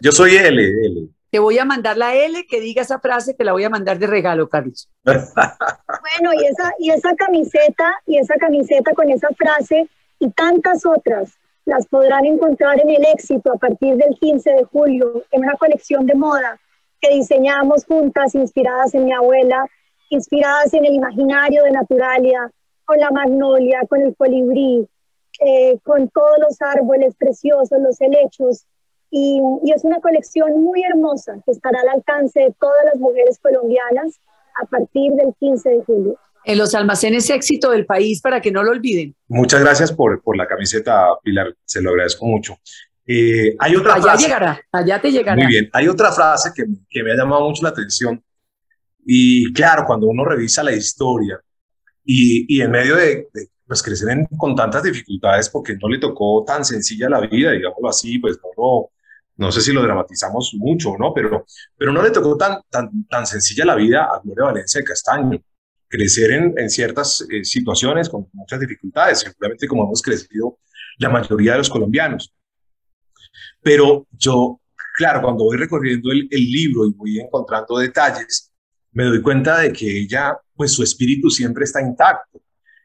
Yo 0.00 0.12
soy 0.12 0.36
L, 0.36 0.62
L. 0.62 1.08
Te 1.30 1.38
voy 1.38 1.58
a 1.58 1.64
mandar 1.64 1.96
la 1.96 2.14
L 2.14 2.46
que 2.46 2.60
diga 2.60 2.82
esa 2.82 3.00
frase, 3.00 3.32
te 3.32 3.42
la 3.42 3.52
voy 3.52 3.64
a 3.64 3.70
mandar 3.70 3.98
de 3.98 4.06
regalo, 4.06 4.50
Carlos. 4.50 4.90
Bueno, 5.04 6.32
y 6.40 6.46
esa, 6.46 6.72
y 6.78 6.90
esa 6.90 7.14
camiseta, 7.16 8.00
y 8.06 8.18
esa 8.18 8.34
camiseta 8.36 8.92
con 8.94 9.10
esa 9.10 9.28
frase 9.36 9.88
y 10.18 10.30
tantas 10.30 10.86
otras 10.86 11.32
las 11.64 11.86
podrán 11.86 12.24
encontrar 12.24 12.80
en 12.80 12.90
el 12.90 13.04
éxito 13.06 13.52
a 13.52 13.56
partir 13.56 13.96
del 13.96 14.16
15 14.18 14.50
de 14.50 14.64
julio 14.64 15.24
en 15.30 15.42
una 15.42 15.56
colección 15.56 16.06
de 16.06 16.14
moda 16.14 16.58
que 17.00 17.14
diseñamos 17.14 17.84
juntas, 17.84 18.34
inspiradas 18.34 18.94
en 18.94 19.04
mi 19.04 19.12
abuela, 19.12 19.66
inspiradas 20.10 20.72
en 20.74 20.84
el 20.84 20.94
imaginario 20.94 21.64
de 21.64 21.72
Naturalia, 21.72 22.50
con 22.84 22.98
la 22.98 23.10
magnolia, 23.10 23.80
con 23.88 24.02
el 24.02 24.14
colibrí, 24.16 24.86
eh, 25.40 25.78
con 25.82 26.08
todos 26.10 26.38
los 26.38 26.60
árboles 26.62 27.14
preciosos, 27.16 27.80
los 27.80 28.00
helechos. 28.00 28.66
Y, 29.10 29.40
y, 29.64 29.72
es 29.72 29.84
una 29.84 30.00
colección 30.00 30.62
muy 30.62 30.82
hermosa 30.84 31.34
que 31.44 31.52
estará 31.52 31.80
al 31.80 31.88
alcance 31.88 32.40
de 32.40 32.54
todas 32.58 32.84
las 32.86 32.96
mujeres 32.96 33.38
colombianas 33.40 34.20
a 34.60 34.66
partir 34.66 35.12
del 35.12 35.34
15 35.38 35.68
de 35.68 35.84
julio. 35.84 36.18
En 36.44 36.58
los 36.58 36.74
almacenes 36.74 37.30
éxito 37.30 37.70
del 37.70 37.86
país 37.86 38.20
para 38.20 38.40
que 38.40 38.50
no 38.50 38.64
lo 38.64 38.72
olviden. 38.72 39.14
Muchas 39.28 39.60
gracias 39.60 39.92
por, 39.92 40.20
por 40.22 40.36
la 40.36 40.46
camiseta, 40.48 41.06
Pilar, 41.22 41.54
se 41.64 41.80
lo 41.80 41.90
agradezco 41.90 42.26
mucho. 42.26 42.56
Eh, 43.06 43.54
hay 43.58 43.76
otra 43.76 43.94
allá 43.94 44.16
llegará, 44.16 44.60
allá 44.72 45.00
te 45.00 45.10
llegará. 45.10 45.36
Muy 45.36 45.46
bien, 45.46 45.68
hay 45.72 45.88
otra 45.88 46.10
frase 46.12 46.50
que, 46.54 46.64
que 46.88 47.02
me 47.02 47.12
ha 47.12 47.16
llamado 47.16 47.48
mucho 47.48 47.62
la 47.62 47.70
atención 47.70 48.22
y 49.04 49.52
claro, 49.52 49.84
cuando 49.86 50.06
uno 50.06 50.24
revisa 50.24 50.62
la 50.62 50.72
historia 50.72 51.40
y, 52.04 52.56
y 52.56 52.60
en 52.62 52.70
medio 52.70 52.96
de, 52.96 53.28
pues 53.66 53.82
crecer 53.82 54.10
en, 54.10 54.26
con 54.36 54.54
tantas 54.54 54.82
dificultades 54.82 55.48
porque 55.48 55.76
no 55.80 55.88
le 55.88 55.98
tocó 55.98 56.44
tan 56.46 56.64
sencilla 56.64 57.08
la 57.08 57.20
vida, 57.20 57.52
digámoslo 57.52 57.88
así, 57.88 58.18
pues 58.18 58.38
no, 58.42 58.50
no, 58.56 58.90
sé 59.50 59.62
si 59.62 59.72
lo 59.72 59.82
dramatizamos 59.82 60.54
mucho, 60.58 60.96
¿no? 60.98 61.12
Pero, 61.14 61.46
pero 61.76 61.92
no 61.92 62.02
le 62.02 62.10
tocó 62.10 62.36
tan, 62.36 62.60
tan, 62.70 63.06
tan 63.08 63.26
sencilla 63.26 63.64
la 63.64 63.74
vida 63.74 64.04
a 64.04 64.20
Gloria 64.22 64.44
Valencia 64.44 64.80
de 64.80 64.84
Castaño. 64.84 65.42
Crecer 65.88 66.30
en, 66.30 66.54
en 66.56 66.70
ciertas 66.70 67.26
eh, 67.30 67.44
situaciones 67.44 68.08
con 68.08 68.28
muchas 68.32 68.60
dificultades, 68.60 69.20
seguramente 69.20 69.66
como 69.66 69.84
hemos 69.84 70.00
crecido 70.00 70.58
la 70.98 71.08
mayoría 71.08 71.52
de 71.52 71.58
los 71.58 71.68
colombianos. 71.68 72.32
Pero 73.62 74.06
yo, 74.12 74.60
claro, 74.96 75.22
cuando 75.22 75.44
voy 75.44 75.56
recorriendo 75.56 76.12
el, 76.12 76.28
el 76.30 76.50
libro 76.50 76.86
y 76.86 76.92
voy 76.94 77.20
encontrando 77.20 77.78
detalles, 77.78 78.52
me 78.92 79.04
doy 79.04 79.22
cuenta 79.22 79.58
de 79.58 79.72
que 79.72 79.98
ella, 80.00 80.36
pues 80.54 80.72
su 80.72 80.82
espíritu 80.82 81.30
siempre 81.30 81.64
está 81.64 81.80
intacto, 81.80 82.40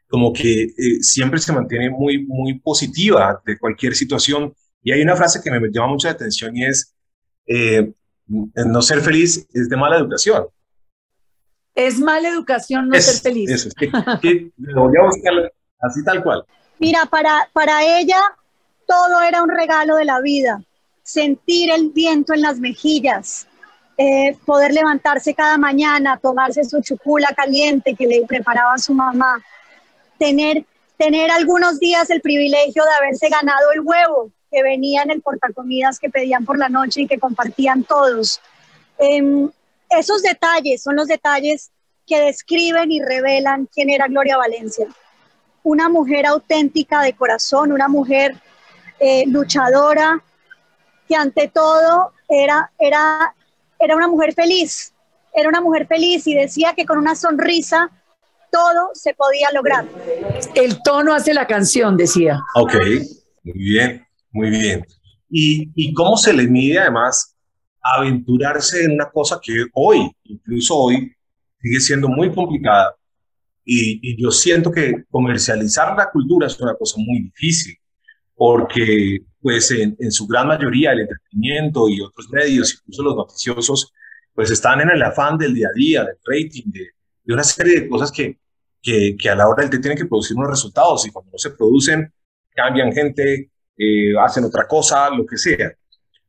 como 0.08 0.32
que 0.32 0.62
eh, 0.62 1.02
siempre 1.02 1.38
se 1.38 1.52
mantiene 1.52 1.90
muy, 1.90 2.26
muy 2.26 2.58
positiva 2.58 3.40
de 3.44 3.58
cualquier 3.58 3.94
situación. 3.94 4.54
Y 4.82 4.92
hay 4.92 5.02
una 5.02 5.16
frase 5.16 5.40
que 5.42 5.50
me 5.50 5.68
llama 5.70 5.88
mucha 5.88 6.10
atención 6.10 6.56
y 6.56 6.64
es, 6.64 6.94
eh, 7.46 7.92
no 8.26 8.82
ser 8.82 9.00
feliz 9.00 9.46
es 9.52 9.68
de 9.68 9.76
mala 9.76 9.98
educación. 9.98 10.46
Es 11.74 11.98
mala 11.98 12.28
educación 12.28 12.88
no 12.88 13.00
ser 13.00 13.20
feliz. 13.20 13.50
Eso, 13.50 13.68
es 13.68 13.74
que, 13.74 13.90
que 14.20 14.50
voy 14.74 14.92
a 15.00 15.06
buscar 15.06 15.52
así 15.80 16.04
tal 16.04 16.22
cual. 16.22 16.44
Mira, 16.78 17.06
para, 17.06 17.48
para 17.52 17.98
ella 17.98 18.20
todo 18.86 19.20
era 19.22 19.42
un 19.42 19.50
regalo 19.50 19.96
de 19.96 20.04
la 20.04 20.20
vida. 20.20 20.60
Sentir 21.02 21.70
el 21.70 21.90
viento 21.90 22.34
en 22.34 22.42
las 22.42 22.58
mejillas, 22.58 23.46
eh, 23.96 24.36
poder 24.44 24.72
levantarse 24.72 25.34
cada 25.34 25.58
mañana, 25.58 26.18
tomarse 26.22 26.64
su 26.64 26.80
chucula 26.80 27.28
caliente 27.36 27.94
que 27.94 28.06
le 28.06 28.24
preparaba 28.26 28.76
su 28.78 28.94
mamá, 28.94 29.42
tener, 30.18 30.64
tener 30.96 31.30
algunos 31.30 31.78
días 31.80 32.10
el 32.10 32.20
privilegio 32.20 32.84
de 32.84 32.90
haberse 32.98 33.28
ganado 33.28 33.72
el 33.72 33.80
huevo 33.80 34.32
que 34.50 34.62
venía 34.62 35.02
en 35.02 35.10
el 35.10 35.20
portacomidas 35.22 35.98
que 35.98 36.10
pedían 36.10 36.44
por 36.44 36.58
la 36.58 36.68
noche 36.68 37.02
y 37.02 37.06
que 37.06 37.18
compartían 37.18 37.84
todos. 37.84 38.40
Em, 38.98 39.50
esos 39.90 40.22
detalles 40.22 40.82
son 40.82 40.96
los 40.96 41.06
detalles 41.06 41.70
que 42.06 42.20
describen 42.20 42.90
y 42.90 43.02
revelan 43.02 43.68
quién 43.72 43.90
era 43.90 44.06
Gloria 44.06 44.36
Valencia. 44.36 44.86
Una 45.62 45.88
mujer 45.88 46.26
auténtica 46.26 47.02
de 47.02 47.12
corazón, 47.12 47.72
una 47.72 47.88
mujer 47.88 48.34
eh, 48.98 49.24
luchadora, 49.26 50.22
que 51.06 51.16
ante 51.16 51.48
todo 51.48 52.12
era, 52.28 52.70
era 52.78 53.34
era 53.78 53.96
una 53.96 54.08
mujer 54.08 54.34
feliz, 54.34 54.92
era 55.32 55.48
una 55.48 55.60
mujer 55.60 55.86
feliz 55.86 56.26
y 56.26 56.34
decía 56.34 56.74
que 56.74 56.84
con 56.84 56.98
una 56.98 57.14
sonrisa 57.14 57.90
todo 58.50 58.90
se 58.94 59.14
podía 59.14 59.48
lograr. 59.52 59.84
El 60.54 60.82
tono 60.82 61.14
hace 61.14 61.34
la 61.34 61.46
canción, 61.46 61.96
decía. 61.96 62.40
Ok, 62.54 62.74
muy 63.44 63.58
bien, 63.58 64.06
muy 64.30 64.50
bien. 64.50 64.84
¿Y, 65.30 65.70
y 65.74 65.92
cómo 65.92 66.16
se 66.16 66.32
le 66.32 66.46
mide 66.46 66.78
además 66.78 67.36
aventurarse 67.80 68.84
en 68.84 68.92
una 68.92 69.10
cosa 69.10 69.38
que 69.42 69.66
hoy, 69.74 70.10
incluso 70.24 70.76
hoy, 70.76 71.12
sigue 71.60 71.80
siendo 71.80 72.08
muy 72.08 72.32
complicada? 72.32 72.94
Y, 73.64 74.00
y 74.02 74.22
yo 74.22 74.30
siento 74.30 74.72
que 74.72 75.04
comercializar 75.10 75.94
la 75.96 76.10
cultura 76.10 76.46
es 76.46 76.58
una 76.60 76.74
cosa 76.74 76.96
muy 76.98 77.20
difícil, 77.24 77.76
porque 78.34 79.18
pues 79.40 79.70
en, 79.70 80.12
su 80.12 80.26
gran 80.26 80.48
mayoría 80.48 80.92
el 80.92 81.00
entretenimiento 81.00 81.88
y 81.88 82.00
otros 82.00 82.28
medios, 82.30 82.74
incluso 82.74 83.02
los 83.02 83.16
noticiosos, 83.16 83.92
pues 84.34 84.50
están 84.50 84.80
en 84.80 84.90
el 84.90 85.02
afán 85.02 85.38
del 85.38 85.54
día 85.54 85.68
a 85.68 85.74
día, 85.74 86.04
del 86.04 86.16
rating, 86.24 86.64
de, 86.66 86.88
de 87.24 87.34
una 87.34 87.44
serie 87.44 87.80
de 87.80 87.88
cosas 87.88 88.10
que, 88.10 88.38
que, 88.82 89.16
que, 89.18 89.28
a 89.28 89.34
la 89.34 89.48
hora 89.48 89.62
del 89.62 89.70
té 89.70 89.78
tienen 89.78 89.98
que 89.98 90.06
producir 90.06 90.36
unos 90.36 90.50
resultados 90.50 91.06
y 91.06 91.10
cuando 91.10 91.30
no 91.32 91.38
se 91.38 91.50
producen, 91.50 92.12
cambian 92.54 92.92
gente, 92.92 93.50
eh, 93.78 94.12
hacen 94.20 94.44
otra 94.44 94.66
cosa, 94.66 95.08
lo 95.10 95.24
que 95.24 95.38
sea. 95.38 95.72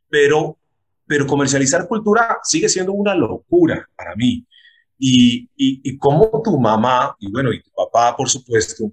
Pero, 0.08 0.58
pero 1.06 1.26
comercializar 1.26 1.88
cultura 1.88 2.40
sigue 2.44 2.70
siendo 2.70 2.94
una 2.94 3.16
locura 3.16 3.88
para 3.96 4.16
mí. 4.16 4.46
Y, 4.98 5.50
y, 5.56 5.82
y 5.84 5.98
como 5.98 6.42
tu 6.44 6.60
mamá, 6.60 7.16
y 7.20 7.32
bueno, 7.32 7.52
y 7.52 7.62
tu 7.62 7.72
papá, 7.72 8.16
por 8.16 8.30
supuesto, 8.30 8.92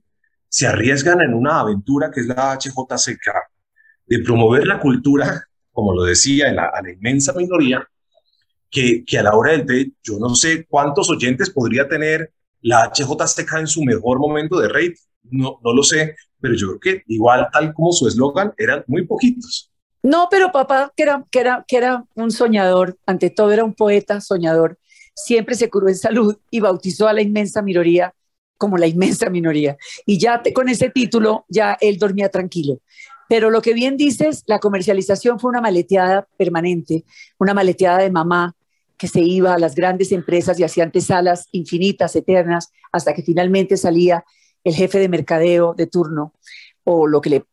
se 0.49 0.67
arriesgan 0.67 1.21
en 1.21 1.35
una 1.35 1.61
aventura 1.61 2.11
que 2.11 2.21
es 2.21 2.27
la 2.27 2.57
HJCK, 2.57 3.27
de 4.07 4.21
promover 4.21 4.67
la 4.67 4.81
cultura, 4.81 5.45
como 5.73 5.93
lo 5.93 6.05
decía, 6.05 6.49
a 6.49 6.83
la 6.83 6.93
inmensa 6.93 7.33
minoría, 7.35 7.87
que, 8.71 9.05
que, 9.05 9.19
a 9.19 9.23
la 9.23 9.35
hora 9.35 9.53
del 9.53 9.67
té, 9.67 9.93
yo 10.03 10.19
no 10.19 10.35
sé 10.35 10.67
cuántos 10.67 11.11
oyentes 11.11 11.51
podría 11.51 11.89
tener 11.89 12.33
la 12.63 12.91
HJCK 12.91 13.59
en 13.59 13.67
su 13.67 13.83
mejor 13.83 14.19
momento 14.19 14.59
de 14.59 14.69
rate, 14.69 14.97
no, 15.25 15.61
no 15.63 15.73
lo 15.73 15.83
sé, 15.83 16.17
pero 16.41 16.55
yo 16.55 16.67
creo 16.69 16.81
que 16.81 17.03
igual, 17.07 17.49
tal 17.53 17.73
como 17.73 17.93
su 17.93 18.07
eslogan, 18.07 18.53
eran 18.59 18.85
muy 18.87 19.07
poquitos. 19.07 19.71
No, 20.03 20.29
pero 20.31 20.53
papá, 20.53 20.93
que 20.97 21.03
era, 21.03 21.25
que, 21.31 21.41
era, 21.41 21.65
que 21.67 21.77
era 21.77 22.05
un 22.15 22.31
soñador, 22.31 22.97
ante 23.07 23.31
todo 23.31 23.53
era 23.53 23.65
un 23.65 23.75
poeta 23.75 24.21
soñador, 24.21 24.79
siempre 25.15 25.55
se 25.55 25.69
curó 25.69 25.89
en 25.89 25.97
salud 25.97 26.37
y 26.51 26.61
bautizó 26.61 27.09
a 27.09 27.13
la 27.13 27.23
inmensa 27.23 27.63
minoría 27.63 28.15
como 28.57 28.77
la 28.79 28.87
inmensa 28.87 29.29
minoría. 29.31 29.77
Y 30.05 30.19
ya 30.19 30.43
te, 30.43 30.53
con 30.53 30.69
ese 30.69 30.91
título, 30.91 31.45
ya 31.49 31.77
él 31.81 31.99
dormía 31.99 32.29
tranquilo. 32.29 32.81
Pero 33.29 33.51
lo 33.51 33.61
que 33.61 33.75
bien 33.75 33.97
dices, 33.97 34.45
la 34.47 34.61
comercialización 34.61 35.41
fue 35.41 35.51
una 35.51 35.61
maleteada 35.61 36.29
permanente, 36.37 37.05
una 37.39 37.55
maleteada 37.55 37.99
de 37.99 38.11
mamá 38.11 38.55
que 38.97 39.09
se 39.09 39.21
iba 39.21 39.55
a 39.55 39.59
las 39.59 39.75
grandes 39.75 40.13
empresas 40.13 40.59
y 40.59 40.65
hacía 40.65 40.85
antesalas 40.85 41.49
infinitas, 41.53 42.17
eternas, 42.17 42.73
hasta 42.93 43.13
que 43.13 43.23
finalmente 43.23 43.77
salía 43.77 44.25
el 44.67 44.75
jefe 44.75 44.99
de 44.99 45.09
mercadeo 45.09 45.75
de 45.75 45.87
turno 45.87 46.33
o, 46.83 47.07
lo 47.07 47.21
que 47.21 47.31
le, 47.31 47.45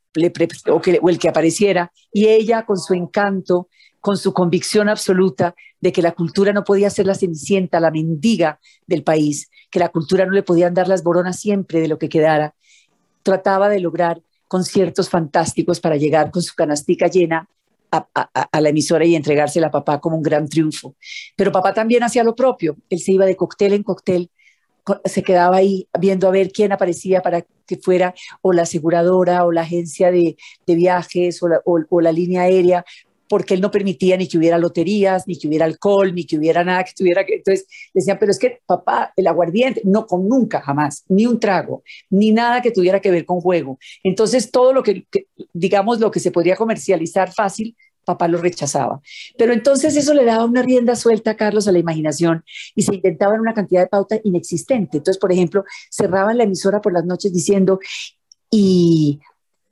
o, 0.72 0.82
que, 0.82 1.00
o 1.00 1.10
el 1.10 1.20
que 1.20 1.30
apareciera, 1.30 1.92
y 2.12 2.28
ella 2.28 2.66
con 2.66 2.80
su 2.80 2.96
encanto, 2.96 3.70
con 4.00 4.18
su 4.18 4.34
convicción 4.34 4.90
absoluta 4.90 5.54
de 5.80 5.92
que 5.92 6.02
la 6.02 6.14
cultura 6.14 6.54
no 6.54 6.64
podía 6.64 6.90
ser 6.90 7.06
la 7.06 7.14
cenicienta, 7.14 7.80
la 7.80 7.92
mendiga 7.92 8.60
del 8.88 9.04
país, 9.04 9.52
que 9.70 9.78
la 9.78 9.90
cultura 9.90 10.26
no 10.26 10.32
le 10.32 10.42
podían 10.42 10.74
dar 10.74 10.88
las 10.88 11.04
boronas 11.04 11.40
siempre 11.40 11.82
de 11.82 11.88
lo 11.88 12.00
que 12.00 12.10
quedara, 12.10 12.56
trataba 13.22 13.70
de 13.70 13.80
lograr 13.80 14.24
conciertos 14.48 15.08
fantásticos 15.08 15.80
para 15.80 15.98
llegar 15.98 16.32
con 16.32 16.42
su 16.42 16.56
canastica 16.56 17.08
llena 17.08 17.48
a, 17.92 18.60
la 18.60 18.70
emisora 18.70 19.06
y 19.06 19.16
entregársela 19.16 19.68
a 19.68 19.72
papá 19.72 20.00
como 20.00 20.18
un 20.18 20.24
gran 20.24 20.50
triunfo. 20.50 20.96
Pero 21.36 21.52
papá 21.52 21.76
también 21.76 22.02
hacía 22.02 22.24
lo 22.24 22.36
propio. 22.36 22.76
Él 22.90 23.00
se 23.00 23.12
iba 23.12 23.26
de 23.26 23.36
cóctel 23.36 23.74
en 23.74 23.84
cóctel, 23.84 24.32
se 25.06 25.24
quedaba 25.24 25.58
ahí 25.58 25.88
viendo 26.00 26.28
a 26.28 26.32
ver 26.32 26.52
quién 26.52 26.72
aparecía 26.72 27.22
para 27.22 27.46
que 27.66 27.78
fuera 27.78 28.14
o 28.42 28.52
la 28.54 28.64
aseguradora 28.64 29.46
o 29.46 29.52
la 29.52 29.62
agencia 29.62 30.12
de, 30.12 30.36
viajes 30.68 31.42
o 31.42 31.48
la, 31.48 31.62
o 31.66 32.02
la 32.02 32.12
línea 32.12 32.44
aérea 32.44 32.86
porque 33.34 33.56
él 33.56 33.62
no 33.62 33.72
permitía 33.72 34.16
ni 34.16 34.28
que 34.28 34.38
hubiera 34.38 34.60
loterías, 34.60 35.28
ni 35.28 35.40
que 35.40 35.48
hubiera 35.48 35.66
alcohol, 35.66 36.14
ni 36.14 36.24
que 36.24 36.38
hubiera 36.38 36.64
nada 36.64 36.84
que 36.84 36.90
estuviera. 36.90 37.26
Entonces 37.28 37.66
decían, 37.92 38.18
pero 38.20 38.32
es 38.32 38.38
que 38.38 38.60
papá, 38.64 39.12
el 39.16 39.26
aguardiente, 39.26 39.82
no, 39.86 40.06
con 40.06 40.28
nunca, 40.28 40.62
jamás, 40.62 41.04
ni 41.10 41.26
un 41.26 41.40
trago, 41.40 41.82
ni 42.12 42.32
nada 42.32 42.62
que 42.62 42.70
tuviera 42.70 43.00
que 43.00 43.10
ver 43.10 43.26
con 43.26 43.42
juego. 43.42 43.80
Entonces 44.04 44.52
todo 44.52 44.72
lo 44.72 44.84
que, 44.84 45.08
digamos, 45.52 46.00
lo 46.00 46.12
que 46.12 46.20
se 46.20 46.30
podría 46.30 46.56
comercializar 46.56 47.34
fácil, 47.34 47.76
papá 48.06 48.28
lo 48.28 48.38
rechazaba. 48.40 49.02
Pero 49.38 49.54
entonces 49.54 49.96
eso 49.96 50.14
le 50.14 50.26
daba 50.26 50.46
una 50.46 50.62
rienda 50.62 50.96
suelta 50.96 51.32
a 51.32 51.36
Carlos 51.36 51.68
a 51.68 51.72
la 51.72 51.80
imaginación 51.80 52.44
y 52.76 52.84
se 52.84 52.96
inventaban 52.96 53.40
una 53.40 53.54
cantidad 53.54 53.82
de 53.82 53.88
pauta 53.88 54.20
inexistente. 54.24 54.98
Entonces, 54.98 55.20
por 55.20 55.32
ejemplo, 55.32 55.64
cerraban 55.90 56.38
la 56.38 56.44
emisora 56.44 56.82
por 56.82 56.94
las 56.94 57.06
noches 57.06 57.34
diciendo, 57.34 57.80
y 58.50 59.20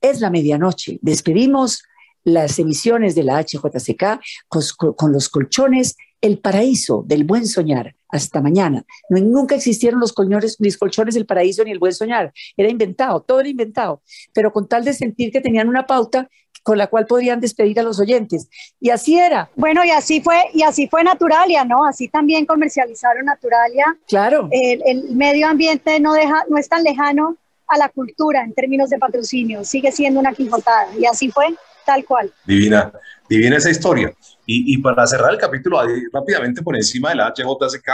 es 0.01 0.19
la 0.21 0.29
medianoche, 0.29 0.99
despedimos 1.01 1.83
las 2.23 2.59
emisiones 2.59 3.15
de 3.15 3.23
la 3.23 3.39
HJCK 3.39 4.19
con, 4.47 5.11
los 5.11 5.29
colchones 5.29 5.95
El 6.21 6.39
Paraíso 6.39 7.03
del 7.07 7.23
Buen 7.23 7.47
Soñar. 7.47 7.95
Hasta 8.11 8.41
mañana. 8.41 8.83
No, 9.09 9.19
nunca 9.21 9.55
existieron 9.55 10.01
los 10.01 10.11
colchones, 10.11 10.57
los 10.59 10.77
colchones 10.77 11.15
del 11.15 11.25
paraíso 11.25 11.63
ni 11.63 11.71
el 11.71 11.79
buen 11.79 11.93
soñar. 11.93 12.33
Era 12.57 12.69
inventado, 12.69 13.21
todo 13.21 13.39
era 13.39 13.47
inventado. 13.47 14.01
Pero 14.33 14.51
con 14.51 14.67
tal 14.67 14.83
de 14.83 14.91
sentir 14.91 15.31
que 15.31 15.39
tenían 15.39 15.69
una 15.69 15.87
pauta 15.87 16.29
con 16.63 16.77
la 16.77 16.87
cual 16.87 17.07
podrían 17.07 17.39
despedir 17.39 17.79
a 17.79 17.83
los 17.83 17.99
oyentes. 17.99 18.49
Y 18.79 18.89
así 18.89 19.17
era. 19.17 19.49
Bueno, 19.55 19.83
y 19.83 19.89
así 19.89 20.21
fue, 20.21 20.37
y 20.53 20.63
así 20.63 20.87
fue 20.87 21.03
Naturalia, 21.03 21.65
¿no? 21.65 21.85
Así 21.85 22.07
también 22.07 22.45
comercializaron 22.45 23.25
Naturalia. 23.25 23.85
Claro. 24.07 24.47
El, 24.51 24.81
el 24.85 25.15
medio 25.15 25.47
ambiente 25.47 25.99
no, 25.99 26.13
deja, 26.13 26.43
no 26.49 26.57
es 26.57 26.69
tan 26.69 26.83
lejano 26.83 27.37
a 27.67 27.77
la 27.77 27.89
cultura 27.89 28.43
en 28.43 28.53
términos 28.53 28.89
de 28.89 28.97
patrocinio, 28.97 29.63
sigue 29.63 29.91
siendo 29.91 30.19
una 30.19 30.33
quijotada. 30.33 30.87
Y 30.99 31.05
así 31.05 31.31
fue 31.31 31.55
Tal 31.85 32.05
cual. 32.05 32.31
Divina, 32.45 32.91
divina 33.29 33.57
esa 33.57 33.69
historia. 33.69 34.13
Y, 34.45 34.77
para 34.79 35.07
cerrar 35.07 35.31
el 35.31 35.39
capítulo, 35.39 35.79
rápidamente 36.11 36.61
por 36.61 36.75
encima 36.75 37.09
de 37.09 37.15
la 37.15 37.33
HJCK, 37.33 37.89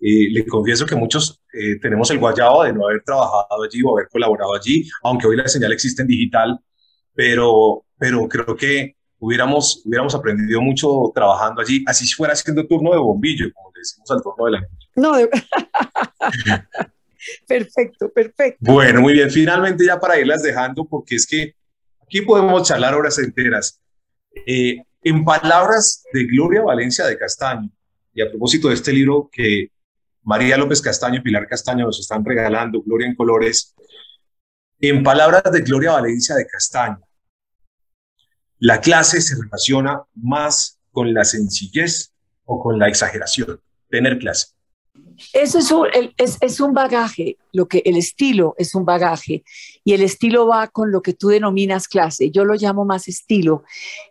eh, 0.00 0.30
le 0.32 0.44
confieso 0.46 0.84
que 0.84 0.96
muchos 0.96 1.40
eh, 1.52 1.78
tenemos 1.80 2.10
el 2.10 2.18
guayabo 2.18 2.64
de 2.64 2.72
no 2.72 2.86
haber 2.86 3.04
trabajado 3.04 3.62
allí 3.62 3.82
o 3.84 3.96
haber 3.96 4.08
colaborado 4.08 4.52
allí, 4.52 4.88
aunque 5.04 5.28
hoy 5.28 5.36
la 5.36 5.46
señal 5.46 5.72
existe 5.72 6.02
en 6.02 6.08
digital, 6.08 6.58
pero, 7.14 7.84
pero 7.98 8.28
creo 8.28 8.56
que 8.56 8.96
hubiéramos, 9.18 9.82
hubiéramos 9.84 10.14
aprendido 10.14 10.60
mucho 10.60 11.10
trabajando 11.14 11.60
allí, 11.60 11.84
así 11.86 12.06
fuera 12.12 12.32
haciendo 12.32 12.66
turno 12.66 12.92
de 12.92 12.98
bombillo, 12.98 13.52
como 13.52 13.70
le 13.74 13.80
decimos 13.80 14.10
al 14.10 14.22
turno 14.22 14.46
de 14.46 14.52
la 14.52 14.60
noche. 14.60 14.88
No, 14.94 15.14
perfecto, 17.46 18.10
perfecto. 18.10 18.58
Bueno, 18.60 19.00
muy 19.00 19.14
bien, 19.14 19.30
finalmente 19.30 19.86
ya 19.86 19.98
para 19.98 20.18
irlas 20.18 20.42
dejando, 20.42 20.84
porque 20.84 21.14
es 21.16 21.26
que 21.26 21.54
Aquí 22.12 22.20
podemos 22.20 22.68
charlar 22.68 22.94
horas 22.94 23.18
enteras. 23.18 23.80
Eh, 24.46 24.76
en 25.02 25.24
palabras 25.24 26.04
de 26.12 26.26
Gloria 26.26 26.60
Valencia 26.60 27.06
de 27.06 27.16
Castaño, 27.16 27.70
y 28.12 28.20
a 28.20 28.28
propósito 28.28 28.68
de 28.68 28.74
este 28.74 28.92
libro 28.92 29.30
que 29.32 29.70
María 30.22 30.58
López 30.58 30.82
Castaño 30.82 31.20
y 31.20 31.22
Pilar 31.22 31.48
Castaño 31.48 31.86
nos 31.86 31.98
están 31.98 32.22
regalando, 32.22 32.82
Gloria 32.82 33.06
en 33.06 33.14
Colores, 33.14 33.74
en 34.82 35.04
palabras 35.04 35.44
de 35.44 35.60
Gloria 35.60 35.92
Valencia 35.92 36.34
de 36.34 36.44
Castaño, 36.44 37.00
la 38.58 38.80
clase 38.80 39.20
se 39.20 39.36
relaciona 39.40 40.02
más 40.14 40.78
con 40.90 41.14
la 41.14 41.24
sencillez 41.24 42.12
o 42.44 42.60
con 42.60 42.78
la 42.80 42.88
exageración, 42.88 43.60
tener 43.88 44.18
clase. 44.18 44.48
Eso 45.32 45.58
es 45.58 45.70
un, 45.70 45.86
es, 46.16 46.60
un, 46.60 46.74
bagaje, 46.74 47.36
lo 47.52 47.68
que 47.68 47.82
el 47.84 47.96
estilo 47.96 48.54
es 48.58 48.74
un 48.74 48.84
bagaje 48.84 49.44
y 49.84 49.92
el 49.92 50.02
estilo 50.02 50.48
va 50.48 50.66
con 50.66 50.90
lo 50.90 51.00
que 51.00 51.12
tú 51.12 51.28
denominas 51.28 51.86
clase. 51.86 52.32
Yo 52.32 52.44
lo 52.44 52.54
llamo 52.54 52.84
más 52.84 53.06
estilo 53.06 53.62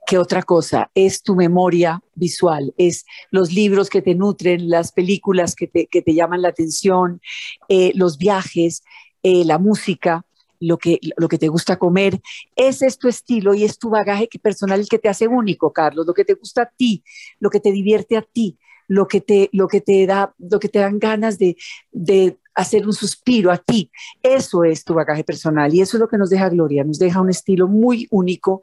que 0.07 0.17
otra 0.17 0.41
cosa. 0.41 0.89
Es 0.95 1.21
tu 1.21 1.35
memoria 1.35 2.01
visual, 2.15 2.73
es 2.77 3.05
los 3.29 3.51
libros 3.51 3.89
que 3.89 4.01
te 4.01 4.15
nutren, 4.15 4.69
las 4.69 4.93
películas 4.93 5.53
que 5.53 5.67
te, 5.67 5.87
que 5.87 6.01
te 6.01 6.13
llaman 6.13 6.43
la 6.43 6.49
atención, 6.49 7.19
eh, 7.67 7.91
los 7.93 8.17
viajes, 8.17 8.83
eh, 9.21 9.43
la 9.43 9.57
música. 9.57 10.25
Lo 10.61 10.77
que, 10.77 10.99
lo 11.17 11.27
que 11.27 11.37
te 11.37 11.47
gusta 11.49 11.77
comer, 11.77 12.21
ese 12.55 12.85
es 12.85 12.97
tu 12.97 13.09
estilo 13.09 13.53
y 13.53 13.63
es 13.63 13.77
tu 13.77 13.89
bagaje 13.89 14.29
personal 14.41 14.87
que 14.87 14.99
te 14.99 15.09
hace 15.09 15.27
único, 15.27 15.73
Carlos, 15.73 16.05
lo 16.05 16.13
que 16.13 16.23
te 16.23 16.35
gusta 16.35 16.61
a 16.61 16.69
ti, 16.69 17.03
lo 17.39 17.49
que 17.49 17.59
te 17.59 17.71
divierte 17.71 18.15
a 18.15 18.21
ti 18.21 18.57
lo 18.87 19.07
que 19.07 19.21
te, 19.21 19.49
lo 19.53 19.69
que 19.69 19.79
te 19.79 20.05
da, 20.05 20.33
lo 20.37 20.59
que 20.59 20.67
te 20.67 20.79
dan 20.79 20.99
ganas 20.99 21.37
de, 21.37 21.55
de 21.93 22.37
hacer 22.53 22.85
un 22.85 22.93
suspiro 22.93 23.51
a 23.51 23.57
ti. 23.57 23.89
Eso 24.21 24.63
es 24.63 24.83
tu 24.83 24.93
bagaje 24.93 25.23
personal 25.23 25.73
y 25.73 25.81
eso 25.81 25.97
es 25.97 26.01
lo 26.01 26.07
que 26.07 26.17
nos 26.17 26.29
deja 26.29 26.49
Gloria, 26.49 26.83
nos 26.83 26.99
deja 26.99 27.21
un 27.21 27.29
estilo 27.29 27.67
muy 27.67 28.07
único, 28.11 28.61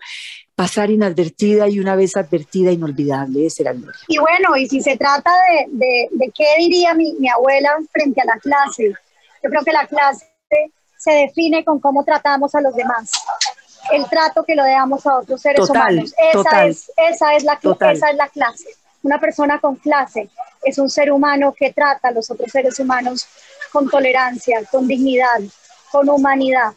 pasar 0.54 0.90
inadvertida 0.90 1.68
y 1.68 1.80
una 1.80 1.96
vez 1.96 2.16
advertida 2.16 2.70
inolvidable, 2.72 3.46
ese 3.46 3.62
era. 3.62 3.74
Y 4.08 4.18
bueno, 4.18 4.56
y 4.56 4.68
si 4.68 4.80
se 4.82 4.96
trata 4.96 5.30
de, 5.70 6.08
de, 6.10 6.30
qué 6.32 6.44
diría 6.58 6.94
mi, 6.94 7.14
mi, 7.14 7.28
abuela 7.28 7.70
frente 7.90 8.20
a 8.20 8.26
la 8.26 8.38
clase, 8.38 8.92
yo 9.42 9.50
creo 9.50 9.62
que 9.64 9.72
la 9.72 9.86
clase 9.86 10.26
se 10.98 11.12
define 11.12 11.64
con 11.64 11.80
cómo 11.80 12.04
tratamos 12.04 12.54
a 12.54 12.60
los 12.60 12.74
demás, 12.74 13.10
el 13.92 14.04
trato 14.06 14.44
que 14.44 14.54
lo 14.54 14.64
damos 14.64 15.06
a 15.06 15.18
otros 15.18 15.40
seres 15.40 15.68
humanos. 15.70 16.12
Esa, 16.18 16.66
Es, 16.66 16.90
esa, 16.96 17.34
es 17.34 17.44
la, 17.44 17.58
esa 17.62 18.10
es 18.10 18.16
la 18.16 18.28
clase. 18.28 18.66
Una 19.02 19.18
persona 19.18 19.60
con 19.60 19.76
clase 19.76 20.28
es 20.62 20.76
un 20.78 20.90
ser 20.90 21.12
humano 21.12 21.54
que 21.56 21.72
trata 21.72 22.08
a 22.08 22.10
los 22.10 22.30
otros 22.30 22.50
seres 22.50 22.78
humanos 22.78 23.26
con 23.72 23.88
tolerancia, 23.88 24.60
con 24.70 24.86
dignidad, 24.88 25.40
con 25.90 26.08
humanidad. 26.08 26.72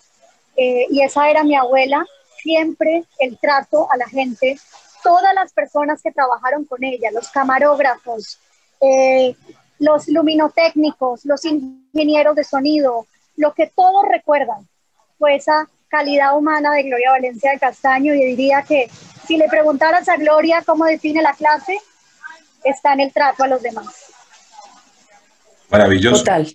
Eh, 0.55 0.85
y 0.89 1.01
esa 1.01 1.29
era 1.29 1.43
mi 1.43 1.55
abuela, 1.55 2.05
siempre 2.41 3.03
el 3.19 3.37
trato 3.39 3.87
a 3.91 3.97
la 3.97 4.07
gente, 4.07 4.59
todas 5.03 5.33
las 5.33 5.51
personas 5.53 6.01
que 6.01 6.11
trabajaron 6.11 6.65
con 6.65 6.83
ella, 6.83 7.09
los 7.11 7.29
camarógrafos, 7.29 8.39
eh, 8.81 9.35
los 9.79 10.07
luminotécnicos, 10.07 11.25
los 11.25 11.43
ingenieros 11.45 12.35
de 12.35 12.43
sonido, 12.43 13.07
lo 13.35 13.53
que 13.53 13.71
todos 13.75 14.05
recuerdan 14.09 14.67
fue 15.17 15.35
esa 15.35 15.67
calidad 15.87 16.37
humana 16.37 16.71
de 16.73 16.83
Gloria 16.83 17.11
Valencia 17.11 17.51
de 17.51 17.59
Castaño 17.59 18.13
y 18.13 18.25
diría 18.25 18.63
que 18.63 18.89
si 19.27 19.37
le 19.37 19.47
preguntaras 19.47 20.07
a 20.09 20.17
Gloria 20.17 20.63
cómo 20.65 20.85
define 20.85 21.21
la 21.21 21.33
clase, 21.33 21.77
está 22.63 22.93
en 22.93 23.01
el 23.01 23.13
trato 23.13 23.43
a 23.43 23.47
los 23.47 23.61
demás. 23.61 23.87
Maravilloso. 25.69 26.19
Total. 26.19 26.47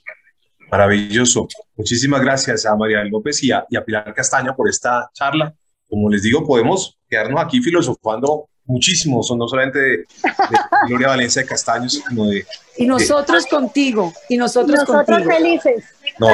Maravilloso. 0.71 1.49
Muchísimas 1.77 2.21
gracias 2.21 2.67
a 2.67 2.75
María 2.77 3.05
López 3.05 3.43
y 3.43 3.53
a, 3.53 3.65
Pilar 3.85 4.13
Castaña 4.15 4.55
por 4.55 4.69
esta 4.69 5.11
charla. 5.13 5.55
Como 5.89 6.11
les 6.11 6.23
digo, 6.23 6.45
podemos 6.45 6.99
quedarnos 7.09 7.43
aquí 7.43 7.61
filosofando 7.61 8.49
muchísimo, 8.65 9.23
son 9.23 9.39
no 9.39 9.47
solamente 9.47 9.79
de, 9.79 10.05
Gloria 10.89 11.09
Valencia 11.09 11.43
de 11.43 11.49
Castaños, 11.49 12.03
sino 12.09 12.27
de... 12.27 12.45
Y 12.77 12.87
nosotros 12.87 13.47
contigo, 13.47 14.13
y 14.29 14.37
nosotros, 14.37 14.81
nosotros 14.81 15.25
felices. 15.25 15.85
No, 16.19 16.29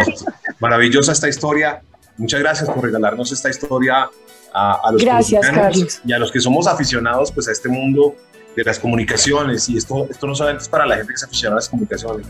maravillosa 0.61 1.13
esta 1.13 1.29
historia. 1.29 1.83
Muchas 2.17 2.41
gracias 2.41 2.69
por 2.69 2.83
regalarnos 2.85 3.33
esta 3.33 3.51
historia 3.51 4.09
a, 4.53 4.81
a 4.85 4.93
los 4.93 5.03
gracias, 5.03 5.51
Carlos. 5.51 6.01
y 6.05 6.13
a 6.13 6.19
los 6.19 6.31
que 6.31 6.41
somos 6.41 6.67
aficionados 6.67 7.33
pues, 7.33 7.49
a 7.49 7.53
este 7.53 7.69
mundo 7.69 8.15
de 8.55 8.65
las 8.65 8.79
comunicaciones, 8.79 9.69
y 9.71 9.79
esto, 9.79 10.07
esto 10.11 10.27
no 10.27 10.35
solamente 10.35 10.63
es 10.65 10.69
para 10.69 10.85
la 10.85 10.97
gente 10.97 11.13
que 11.15 11.19
se 11.19 11.25
aficiona 11.25 11.55
a 11.55 11.57
las 11.57 11.71
comunicaciones, 11.71 12.27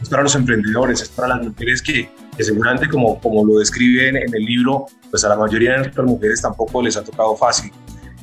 es 0.00 0.08
para 0.08 0.22
los 0.22 0.34
emprendedores, 0.34 1.02
es 1.02 1.08
para 1.10 1.28
las 1.28 1.42
mujeres 1.42 1.82
que, 1.82 2.10
que 2.34 2.44
seguramente 2.44 2.88
como, 2.88 3.20
como 3.20 3.44
lo 3.44 3.58
describen 3.58 4.16
en 4.16 4.34
el 4.34 4.42
libro, 4.42 4.86
pues 5.10 5.22
a 5.24 5.28
la 5.28 5.36
mayoría 5.36 5.72
de 5.72 5.78
nuestras 5.78 6.06
mujeres 6.06 6.40
tampoco 6.40 6.80
les 6.82 6.96
ha 6.96 7.04
tocado 7.04 7.36
fácil. 7.36 7.70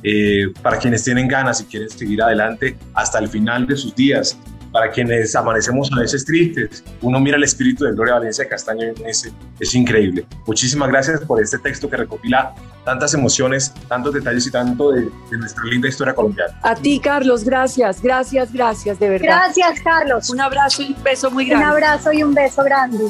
Eh, 0.02 0.52
para 0.60 0.78
quienes 0.78 1.02
tienen 1.02 1.26
ganas 1.28 1.62
y 1.62 1.64
quieren 1.64 1.88
seguir 1.88 2.20
adelante 2.20 2.76
hasta 2.92 3.18
el 3.20 3.28
final 3.28 3.66
de 3.66 3.76
sus 3.76 3.94
días, 3.94 4.36
para 4.74 4.90
quienes 4.90 5.36
amanecemos 5.36 5.88
a 5.96 6.00
veces 6.00 6.24
tristes, 6.24 6.82
uno 7.00 7.20
mira 7.20 7.36
el 7.36 7.44
espíritu 7.44 7.84
de 7.84 7.92
Gloria 7.92 8.14
Valencia 8.14 8.42
de 8.42 8.50
Castaño 8.50 8.88
y 8.88 9.04
dice, 9.04 9.32
es 9.60 9.72
increíble. 9.72 10.26
Muchísimas 10.48 10.88
gracias 10.88 11.20
por 11.20 11.40
este 11.40 11.58
texto 11.58 11.88
que 11.88 11.96
recopila 11.96 12.52
tantas 12.84 13.14
emociones, 13.14 13.72
tantos 13.86 14.12
detalles 14.12 14.44
y 14.48 14.50
tanto 14.50 14.90
de, 14.90 15.08
nuestra 15.30 15.62
linda 15.66 15.86
historia 15.86 16.12
colombiana. 16.12 16.58
A 16.62 16.74
ti, 16.74 16.98
Carlos, 16.98 17.44
gracias, 17.44 18.02
gracias, 18.02 18.52
gracias, 18.52 18.98
de 18.98 19.10
verdad. 19.10 19.26
Gracias, 19.26 19.80
Carlos. 19.80 20.28
Un 20.30 20.40
abrazo 20.40 20.82
y 20.82 20.92
un 20.92 21.02
beso 21.04 21.30
muy 21.30 21.44
grande. 21.44 21.66
Un 21.66 21.72
abrazo 21.72 22.12
y 22.12 22.24
un 22.24 22.34
beso 22.34 22.64
grande. 22.64 23.04